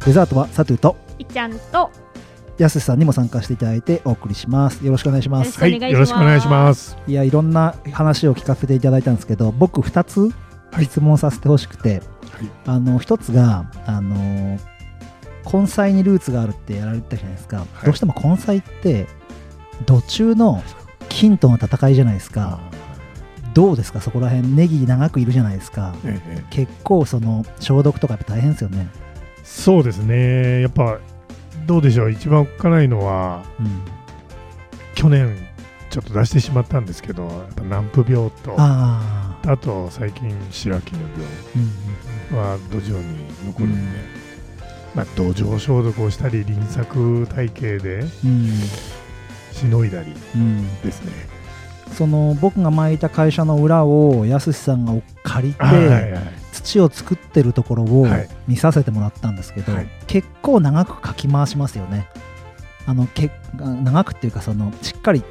[0.08, 1.91] デザートはサトゥといっちゃんと、
[2.58, 4.86] やすしさんにも参加していただいてお送りします。
[4.86, 5.60] よろしくお願いします。
[5.60, 6.97] はいよろしくお願いします。
[7.08, 10.32] いやいろんな話を聞かせていただいたんですけど僕2つ
[10.72, 10.86] はい。
[10.86, 12.01] 質問させてほしくて、
[12.66, 14.58] あの1つがあの
[15.51, 17.86] 根菜にルーツがあるってやられてたじゃないですか、い。
[17.86, 19.08] どうしても根菜って
[19.86, 20.64] 土中の
[21.10, 22.62] 菌との戦いじゃないですか。
[23.53, 23.99] どうですか？
[23.99, 25.93] そこら辺ネギ長くいるじゃないですか。
[26.05, 26.45] ええええ。
[26.49, 28.88] 結構その消毒とかやっぱ大変ですよね
[29.47, 30.61] そうですね。
[30.61, 30.99] やっぱ
[31.65, 32.11] どうでしょう。
[32.11, 33.81] 一番おっかないのはうん
[34.93, 35.35] 去年
[35.89, 41.07] ちょっと出してしまったんですけどやっぱ南部病とあと最近白木のうん
[42.35, 43.99] 病は土壌に残るんで、
[44.95, 48.49] まあ、土壌消毒をしたり輪作体系でうん
[49.53, 50.81] しのいだりうん。
[50.81, 51.11] ですね、
[51.93, 54.93] その僕が巻いた会社の裏をやすしさんが
[55.23, 58.30] 借りて、はいはいはい土を作ってるところをはい。
[58.47, 59.88] 見させてもらったんですけど、はい。
[60.08, 62.08] 結構長くかき回しますよね。
[62.86, 65.22] あのけ長くっていうかそのしっかり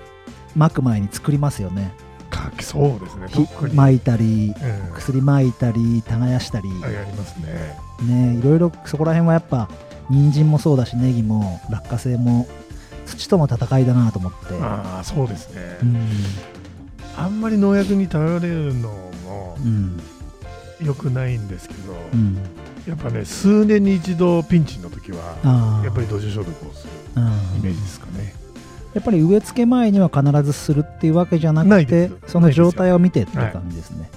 [0.54, 1.92] 巻く前に作りますよね。
[2.30, 3.28] かきそうですね。
[3.74, 4.54] 巻いたり
[4.88, 4.94] うん。
[4.94, 7.78] 薬巻いたり耕したり、あやりますね。
[8.02, 9.68] ねいろいろそこら辺はやっぱ
[10.10, 12.46] 人参もそうだしネギも落花生も
[13.06, 14.54] 土との戦いだなと思って。
[14.60, 16.08] ああそうですね、うん。
[17.16, 18.90] あんまり農薬に頼れるの
[19.24, 20.00] もうん
[20.80, 22.38] 良くないんですけど、うん。
[22.86, 27.24] やっぱね数年に一度ピンチの時はやっぱり土壌消毒をするうん
[27.58, 28.32] イメージですかね、
[28.94, 34.08] やっぱり植え付け前には必ずするっていうわけじゃなくてその状態を見てって感じですね、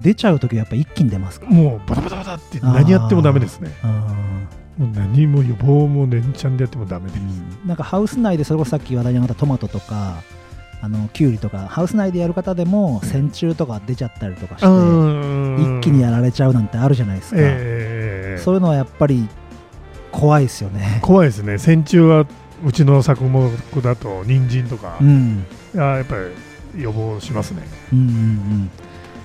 [0.00, 3.70] 出ちゃう時はやっぱ一気に出ますかもうバタバタバタって何やってもダメですね。
[3.82, 4.16] あ
[4.76, 7.68] もう何も予防も連チャンでやってもダメです、ーうん。
[7.68, 10.22] なんかハウス内でそれこそさっき話題に上がったトマトとか
[10.82, 18.42] あのキュウリとかハウス内でやる方でも線虫とか出ちゃったりとかして一気にやられちゃうなんてあるじゃないですか、ええ。
[18.42, 19.28] そういうのはやっぱり
[20.10, 21.00] 怖いですよね。
[21.02, 21.58] 怖いですね。
[21.58, 22.26] 線虫は
[22.64, 23.50] うちの作目
[23.82, 25.44] だと人参とか、うん。
[25.74, 26.16] いややっぱ
[26.74, 27.62] り予防しますね。
[27.92, 28.70] うんうんうん。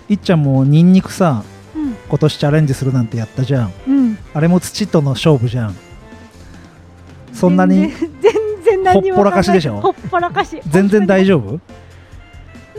[0.10, 1.43] いっちゃんもニンニクさ
[1.76, 3.74] うん、今年チャレンジするなんてやったじゃん。
[3.88, 5.76] うん、あれも土との勝負じゃん。
[7.34, 8.45] そんなに全然全
[8.84, 9.80] 然何にもほっぽらかしでしょ？
[9.80, 10.62] ほっぽらかし。
[10.68, 11.60] 全然大丈夫？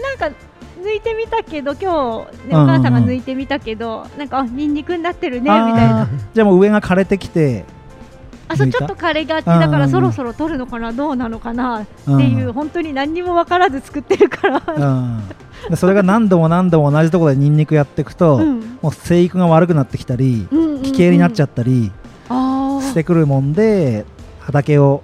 [0.01, 0.37] なんか
[0.81, 6.09] 抜いてみたけど今日、ね、お母さんが抜いてみたけど、なんかあニンニクになってるねみたいな。
[6.33, 7.65] じゃあもう上が枯れてきて
[8.49, 9.47] あそうちょっと枯れがち。
[9.47, 18.79] だからそろそろ取るのかなどうなのかなっていう、本当に何にも分からず作ってるから、それが何度も何度も同じところでニンニクやっていくと、うん。
[18.83, 20.83] もう生育が悪くなってきたりうんうんうん。
[20.83, 21.91] 奇形になっちゃったり
[22.29, 24.05] あしてくるもんで
[24.39, 25.03] 畑を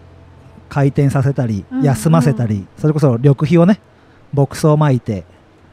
[0.72, 3.78] 回転させたりうん休ませたり、それこそ緑肥をね
[4.32, 5.24] 牧草を巻いて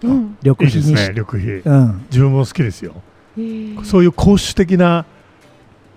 [0.02, 0.38] ーうん。
[0.44, 1.70] 緑いいです肥にしね緑肥。
[1.70, 2.96] うん、自分も好きですよ。
[3.86, 5.06] そういう公主的な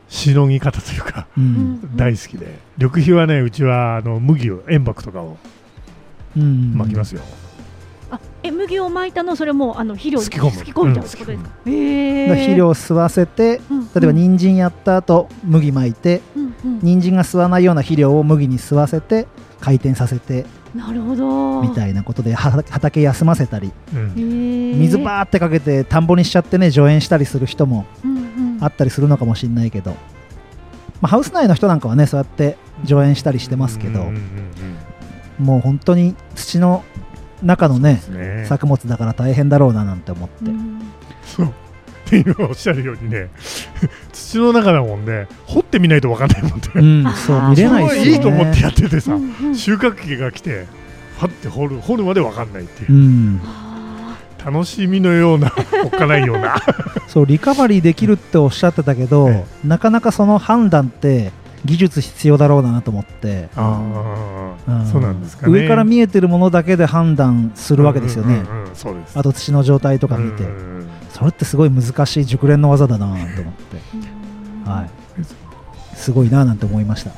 [0.08, 1.26] しのぎ方というか
[1.96, 2.58] 大好きで。
[2.76, 5.36] 緑肥はねうちはあの麦を塩爆とかを
[6.36, 7.22] うん巻きますよ、
[8.12, 10.50] あえ麦を巻いたのそれもあの肥料にすき込む。
[10.52, 13.80] すき込んじゃうってことですか、肥料を吸わせてうん。
[13.80, 16.80] 例えば人参やった後麦巻いてうんうん。
[16.80, 19.26] 人参が吸わないような肥料を麦に吸わせて
[19.60, 20.44] 回転させて
[20.74, 21.60] なるほど。
[21.62, 23.72] みたいなことでは畑休ませたり。
[23.94, 24.14] うん。
[24.14, 27.86] 水水バーってかけて田んぼにしちゃってね除塩したりする人も
[28.60, 29.96] あったりするのかもしれないけど、ま
[31.02, 34.18] あ、ハウス内の人なんかはねそうやって除塩したりしてますけど、うんうんうん
[35.40, 35.44] うん。
[35.44, 36.84] もう本当に土の
[37.42, 38.46] 中のねね。
[38.48, 40.80] 作物だから大変だろうななんて思って、うん
[42.20, 43.28] って今おっしゃるようにね
[44.12, 48.10] 土の中だもんね掘ってみないと分かんないもんね、うん、そう見れないですよね。
[48.10, 50.66] いいと思ってやっててさ、うんうん収穫期が来て
[51.18, 52.92] ファって掘る掘るまで分かんないっていう。
[52.92, 55.52] う、ん、あ楽しみのような
[55.84, 56.56] おっかないような。
[57.06, 61.30] そうリカバリーできるっておっしゃってたけど、えなかなかその判断って
[61.64, 63.80] 技術必要だろうなと思って、あ
[64.66, 64.86] あ、ん。
[64.86, 65.52] そうなんですかね。
[65.52, 69.18] 上から見えてるものだけで判断するわけですよね、うんうんうんそうです。
[69.18, 70.88] あと土の状態とか見て、うんうんうん
[71.22, 77.10] それってすごい難しい熟練の技だなと思って、ーはい、すごいななんて思いました。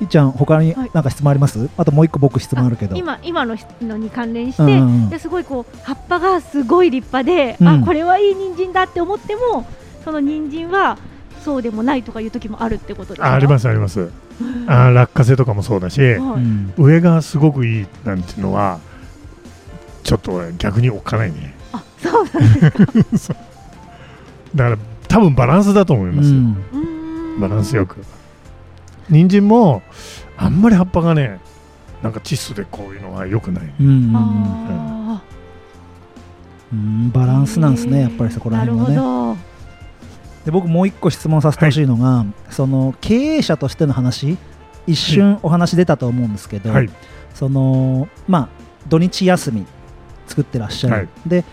[0.00, 0.90] いっちゃん他にはい。
[0.94, 2.96] 何か質問あります、あともう一個僕質問あるけど。
[2.96, 5.08] 今今ののに関連して、うんうんうん。
[5.10, 7.68] ですごいこう葉っぱがすごい立派で、うん。
[7.82, 9.66] あこれはいい人参だって思っても
[10.04, 10.98] その人参は
[11.40, 13.30] そうでもないとかいう時もあるってことですか？
[13.30, 14.00] あありますあります。
[14.00, 14.10] うん。
[14.68, 16.14] あー落花生とかもそうだし、はい。
[16.16, 16.74] うん。
[16.76, 18.78] 上がすごくいいなんていうのは
[20.04, 21.54] ちょっと逆におっかないね。
[21.56, 21.57] あ
[22.02, 23.28] そうなんです
[24.54, 24.78] だから
[25.08, 26.40] 多分バランスだと思いますよ、
[27.38, 27.96] バランスよく。
[29.08, 29.82] 人参も
[30.36, 31.40] あんまり葉っぱがね
[32.02, 34.16] なんか窒素でこういうのは良くない、うんうんうん。
[34.16, 35.22] あ
[36.72, 37.10] うん。
[37.10, 39.38] バランスなんですねやっぱりそこら辺はね。
[40.44, 44.38] で僕もう一個質問させてほしいのが、その経営者としての話
[44.86, 46.90] 一瞬お話出たと思うんですけど、はい。
[47.34, 48.48] そのまあ
[48.88, 49.66] 土日休み
[50.26, 51.08] 作ってらっしゃる、はい。
[51.26, 51.44] で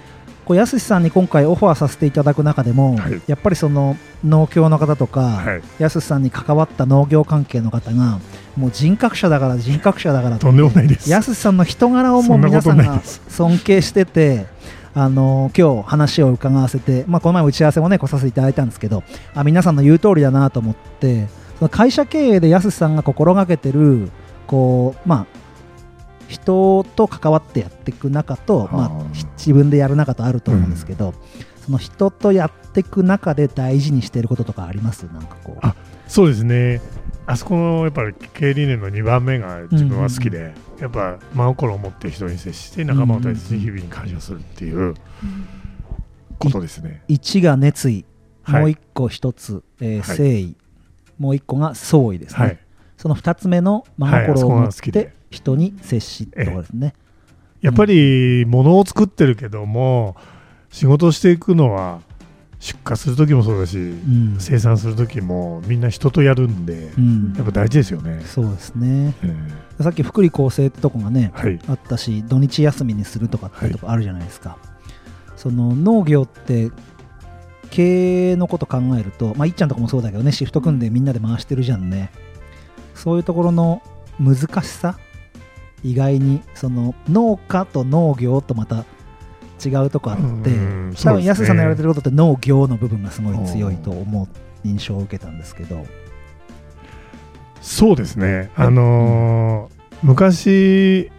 [0.45, 3.21] こうやすしさんに今回オファーさせていただく中でも、はい。
[3.27, 5.61] やっぱりその農協の方とか、はい。
[5.79, 8.19] やすしさんに関わった農業関係の方が
[8.55, 11.09] もう人格者だから人格者だからとんでもないです。
[11.09, 14.45] やすしさんの人柄をもうん皆さんが尊敬してて、
[14.93, 21.27] あの今日話を伺わせて、まあ、この前打ち合わせもね来させていただいたんですけどあ皆さんの言う通りだなと思って
[21.59, 24.09] その会社経営でやすしさんが心がけてる
[24.47, 25.44] こう、まあ、
[26.27, 29.03] 人と関わってやっていく中と、まあはあ、
[29.37, 31.13] 自分でやる中とあると思うんですけど、
[31.65, 35.05] その人とやっていく中で大事にしていることとかあります？
[35.13, 35.59] なんかこう。
[35.61, 35.75] あ
[36.07, 36.81] そうですね。
[37.27, 44.93] あそこのやっぱり経営理念の2番目が自分は好きで、やっぱ真心を持って人に接して仲間を大切に日々に感謝するっていう
[46.37, 48.05] ことですね、1が熱意、
[48.43, 48.61] はい。
[48.61, 49.99] もう1個1つ、えーはい。
[50.01, 50.55] 誠意、
[51.17, 52.45] もう1個が創意ですね。
[52.45, 52.59] はい。
[52.97, 56.93] その2つ目の真心を持って人に接しところですね。
[57.61, 60.15] やっぱり物を作ってるけども
[60.69, 62.01] 仕事をしていくのは
[62.59, 69.13] 出荷する時もそうだし、うん生産する時もみんな人とやるんで、うんやっぱ大事ですよね、そうですね。
[69.23, 69.35] え
[69.79, 74.57] えさっき福利厚生ってとこがね、はいあったし、土日休みにするとかってとこあるじゃないですか。
[75.35, 76.71] その農業って
[77.69, 82.11] 経営のこと考えると、まあ、いっちゃんとかもそうだけどね、シフト組んでみんなで回してるじゃんね。
[82.93, 83.81] そういうところの
[84.17, 84.97] 難しさ、
[85.85, 88.85] 意外にその農家と農業とまた
[89.63, 94.27] 違うとこあって、うん多分安さんのやられてることって農業の部分がすごい強いと思う
[94.67, 95.85] 印象を受けたんですけど。
[97.61, 101.09] そうですね、あのー昔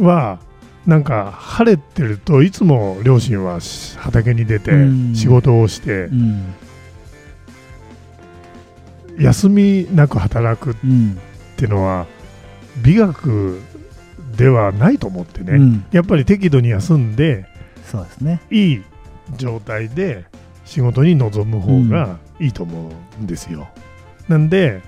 [0.00, 0.40] は
[0.86, 5.14] なんか晴れてるといつも両親はし畑に出てうん。
[5.14, 6.54] 仕事をしてうん。
[9.18, 11.18] 休みなく働くっうん
[11.56, 12.06] ていうのは
[12.82, 13.60] 美学
[14.38, 15.84] ではないと思ってね、うん。
[15.92, 17.46] やっぱり適度に休んで
[17.84, 18.40] そうですね。
[18.50, 18.82] いい
[19.36, 20.24] 状態で
[20.64, 23.68] 仕事に臨む方がいいと思うんですよ。
[24.28, 24.80] なんで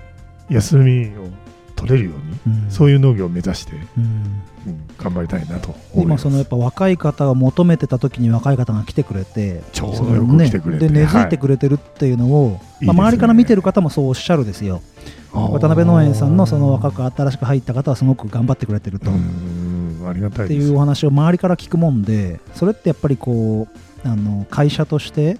[0.49, 1.27] 休みを
[1.75, 2.11] 取れるよ
[2.45, 2.71] うに、うん。
[2.71, 4.03] そういう農業を目指して、うん。
[4.03, 6.21] うん頑張りたいなと思います。
[6.21, 14.75] 今そのやっぱ若い方が求めてた時に若い方が来てくれてちょうどよく来てくれてねで根付いてくれてるっていうのを、いいまあ、周りから見てるる方もそうおっしゃるですよ。
[14.75, 20.05] 渡渡辺農園さんのその若く新しく入った方はすごく頑張ってくれてると、うん。
[20.07, 23.67] ありがたいっていうお話を周りから聞くもんでそれってやっぱりこ
[24.03, 25.37] うあの会社として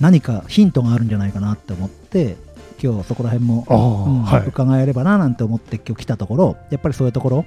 [0.00, 2.36] 何かヒントがあるんじゃないかなって思って
[2.82, 4.46] 今日そこら辺もうんはい。
[4.46, 7.44] 伺えればななんて思って今日来たところやっぱりそういうところ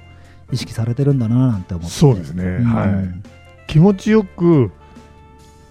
[0.52, 1.90] 意識されてるんだななんて思って。
[1.90, 2.64] そうですね、うん。
[2.64, 2.88] はい。
[3.66, 4.70] 気持ちよく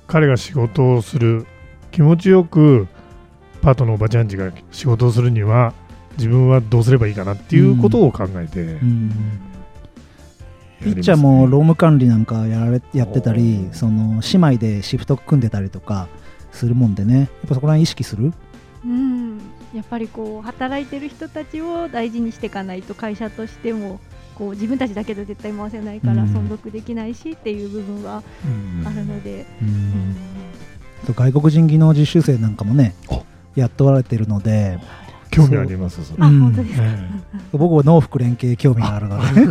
[0.08, 1.46] 彼が仕事をする
[1.92, 2.88] 気持ちよく
[3.62, 5.74] パートのおばちゃんちが仕事をするには
[6.18, 9.12] 自分はどうすればいいかなっていうことを考えてやうん
[10.82, 16.08] ピッチャーも労務管理なんかやられやってたりその姉妹でシフト組んでたりとか
[16.52, 17.20] するもんでね。
[17.20, 18.34] やっぱそこら辺意識する？
[18.84, 19.38] うん、
[19.76, 24.00] やっぱりこう働いてる人たちを大事にしていかないと会社としても
[24.34, 26.36] こう自分たちだけで絶対回せないからうん。
[26.36, 28.88] 存続できないしっていう部分はうん。
[28.88, 30.16] あるので、うん。
[31.14, 33.22] 外国人技能実習生なんかもねあ
[33.56, 34.80] 雇われてるので
[35.32, 36.18] 興味ありますそれ。
[36.24, 37.24] あ、うん。
[37.54, 39.42] 僕は農福連携興味があるので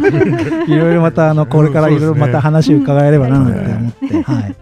[0.72, 4.57] いろいろまたあのこれからいろいろまた話伺えればななんて思って、 はい、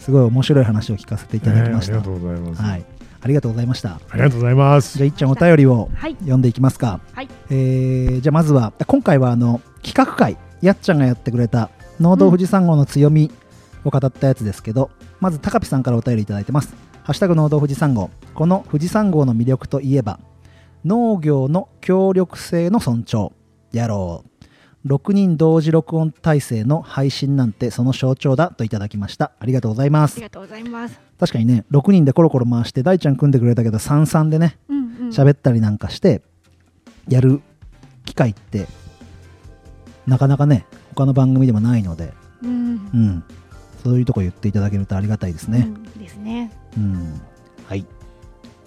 [0.00, 2.84] すごい面白い話を聞かせていえただきました、ええありがとうございます、はい、
[3.22, 3.88] ありがとうございました。
[3.88, 4.98] ありがとうございます。
[4.98, 7.28] じゃあいっちゃんお便りをはい、読んでいきますか、はい。
[7.50, 11.70] えーじゃあまずは今回はあの企画会やっちゃんがやってくれた
[12.00, 13.30] 農道富士山号の強み
[13.84, 16.74] を語ったやつですけど、まず高ピさんからお便りいただいてます
[17.04, 18.08] ハッシュタグ農道富士山号。
[18.34, 20.18] この富士山号の魅力といえば
[20.86, 23.30] 農業の協力性の尊重。
[23.72, 24.24] やろ
[24.86, 24.88] う。
[24.88, 29.32] 6人同時録音体制の配信なんてその象徴だといただきました。
[29.38, 30.14] ありがとうございます。
[30.14, 30.98] ありがとうございます。
[31.20, 36.22] 確かにね6人でコロコロ回して大ちゃん組んでくれたけど33でねうんうん、喋ったりなんかして
[37.06, 37.42] やる
[38.06, 38.66] 機会って
[40.06, 42.50] なかなかね他の番組でもないので、うん。
[42.50, 43.24] うん、
[43.84, 45.68] そういうとこ言っていただけるとありがたいですね。
[45.68, 46.50] うんですね。
[46.76, 47.20] うん、
[47.68, 47.84] はい。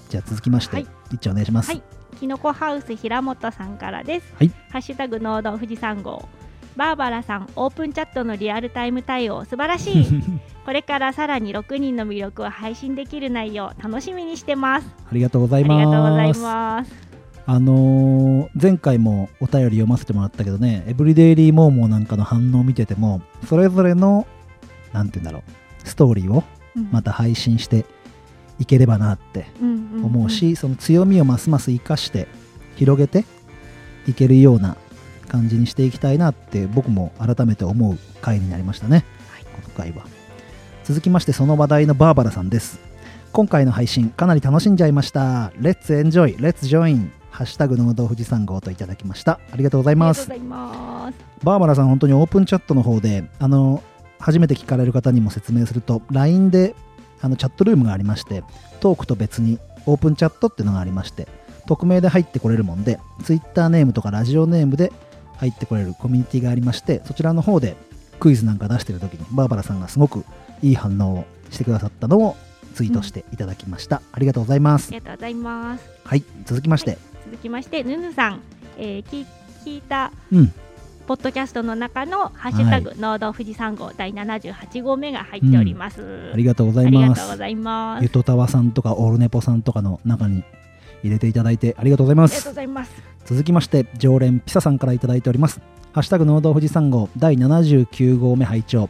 [0.09, 1.71] じゃあ続きまして、はいいっちゃんお願いします。
[1.71, 1.81] はい
[2.19, 4.33] きのこハウス平本さんからです。
[4.37, 6.27] はいハッシュタグ農道富士山号。
[6.75, 10.05] バーバラさん、オープンチャットのリアルタイム対応、素晴らしい。
[10.63, 14.87] これからさらに6人の魅力を配信できる内容、楽しみにしてます。
[15.09, 15.85] ありがとうござありいます。
[15.87, 16.91] がとうございます。
[17.47, 24.27] あのー前回もお便り読ませてもらったけどね、エブリデイリーモーモーなんかの反応を見てても、それぞれの、
[24.93, 26.43] なんて言うんだろう、ストーリーを
[26.75, 26.89] うん。
[26.91, 27.85] また配信して
[28.59, 32.27] いければなって思うし、その強みをますます生かして
[32.75, 33.25] 広げて
[34.07, 34.77] いけるような
[35.27, 39.05] 感じにしていきたいなって僕も改めて思う回になりましたね、
[39.55, 40.05] この回は。
[40.83, 42.79] 続きましてその話題のバーバラさんです。
[43.33, 45.51] 今回の配信かなり楽しんじゃいました。
[45.59, 49.39] レッツエンジョイレッツジョインハッシュタグ農道富士山号といただきました。
[49.51, 50.27] ありがとうございます。
[50.27, 53.83] バーバラさん本当にオープンチャットの方であの
[54.19, 56.75] 初めて聞かれる方にも説明すると LINE で
[57.21, 58.43] あのチャットルームがありまして
[58.79, 61.27] トークと別にオープンチャットっていうのがありまして
[61.67, 64.91] 匿名で入ってこれるもんで Twitter ネームとかラジオネームで
[65.37, 67.75] 入ってこれるコミュニティがありましてそちらの方で
[68.19, 70.25] クイズなんか出してる時にバーバラさんがすごく
[70.61, 72.35] いい反応をしてくださったのを
[72.73, 74.89] ツイートしていただきました、ありがとうございます。
[74.89, 75.89] ありがとうございます。
[76.03, 78.41] はい続きまして、続きまして、ぬぬさん、
[78.77, 79.25] えー、聞
[79.65, 80.11] 聞いた。
[80.31, 80.53] うん
[81.07, 86.31] ポッドキャストの中のハッシュタグ、農道富士山号第78号目が入っております。
[86.33, 88.03] ありがとうございありがますとうございます。
[88.03, 90.43] ゆとたわさんとかオルネポさんとかの中に
[91.03, 92.33] 入れていただいてありがとうございます。
[92.33, 92.91] ありがとうございます。
[93.23, 95.61] 続きまして常連ピサさんからいただいております。
[95.93, 98.89] ハッシュタグ農道富士山号第79号目拝聴。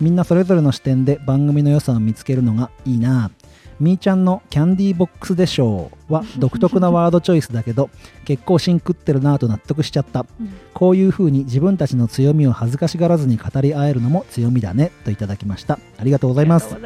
[0.00, 3.32] みんなそれぞれの視点で番組の良さを見つけるのがいいな
[3.80, 7.90] みーちゃんのキャンディーボックスでしょうは独特なワードチョイスだけど
[8.24, 10.26] 結構芯食ってるなぁと納得しちゃった。
[10.40, 10.50] うん。
[10.74, 15.78] こういう風に自分たちの強みを恥ずかしがらずに語り合えるのも強みだねといただきました。
[15.98, 16.76] ありがとうございます。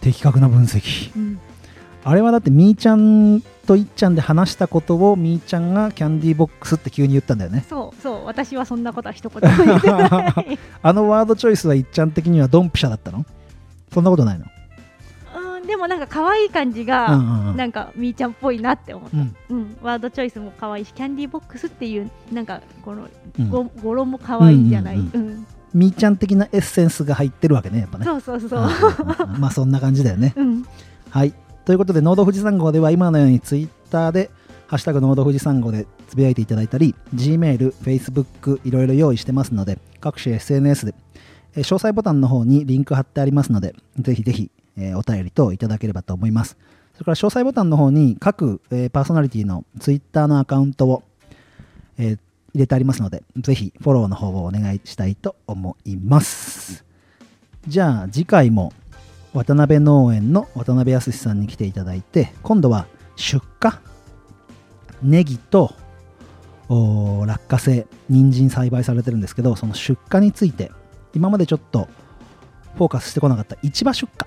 [0.00, 1.10] 的確な分析。
[1.16, 1.38] うん。
[2.04, 7.66] あれはだってみーちゃんといっちゃんで話したことをみーちゃんがキャンディーボックスって急に言ったんだよね。
[7.68, 10.58] そうそう、私はそんなことは一言も言ってない。
[10.82, 13.26] あのワードチョイスはいっちゃん的にはドンピシャだったの？
[13.92, 14.46] そんなことないの？
[15.78, 17.08] もなんか可愛い感じうんが、
[17.56, 19.16] なんかみーちゃんっぽいなって思った。
[19.16, 19.34] うん。
[19.48, 23.08] うん、ワードチョイスも可愛いし、キャンディーボックスっていうなんかこの
[23.38, 23.50] うん。
[23.50, 24.98] ご語呂も可愛いじゃない。
[25.72, 28.04] みーちゃん的なエッセンスが入ってるわけねやっぱね。
[28.04, 28.50] そうそうそう。
[29.38, 30.34] まあそんな感じだよね。
[30.36, 30.66] うん、
[31.10, 31.32] はい。
[31.64, 34.30] ということで、ノード富士山号では今のようにツイッターで、
[34.66, 40.94] ハッシュタグノード富士山号でつぶやいていただいたり、Gmail、Facebook、いろいろ用意してますので、各種 SNS で、
[41.56, 46.56] えー詳細ボタンの方にリンク貼ってありますので、ぜひぜひ、えーお便り等いただければと思います。
[46.94, 51.02] それから詳細ボタンの方に各、えーパーソナリティのツイッターのアカウントを、
[51.98, 52.18] えー
[52.54, 56.82] 入れてありますので、ぜひフォローの方をお願いしたいと思います。
[57.68, 58.72] じゃあ次回も
[59.34, 63.72] 渡辺農園の渡辺康さんに来ていただいて、今度は出荷、
[65.02, 65.74] ネギと
[66.70, 70.72] 落花生、人参栽培されてるんですけど、その出荷について、
[71.14, 71.86] 今までちょっと
[72.76, 74.26] フォーカスしてこなかった市場出荷、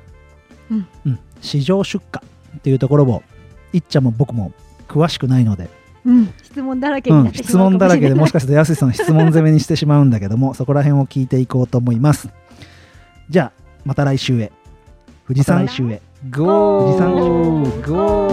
[0.71, 0.87] うん。
[1.05, 1.19] うん。
[1.41, 2.21] 市場出荷
[2.57, 3.23] っていうところを、
[3.73, 4.51] いっちゃんも僕も
[4.87, 5.69] 詳しくないので、
[6.03, 12.29] うん、質問だらけにう、なんってし質問まうかもしれない、だらけでもしかしてやすしさん質問攻めにしてしまうんだけども そこら辺を聞いていこうと思います。
[13.29, 14.51] じゃあまた来週へ。
[15.27, 16.01] 富士山来週へ。
[16.29, 16.97] ゴー。
[16.97, 17.13] 富士山
[17.81, 18.27] ゴ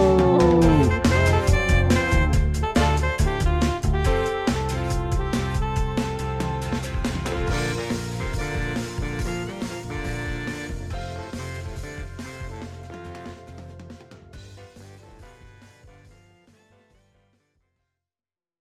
[1.03, 1.08] ー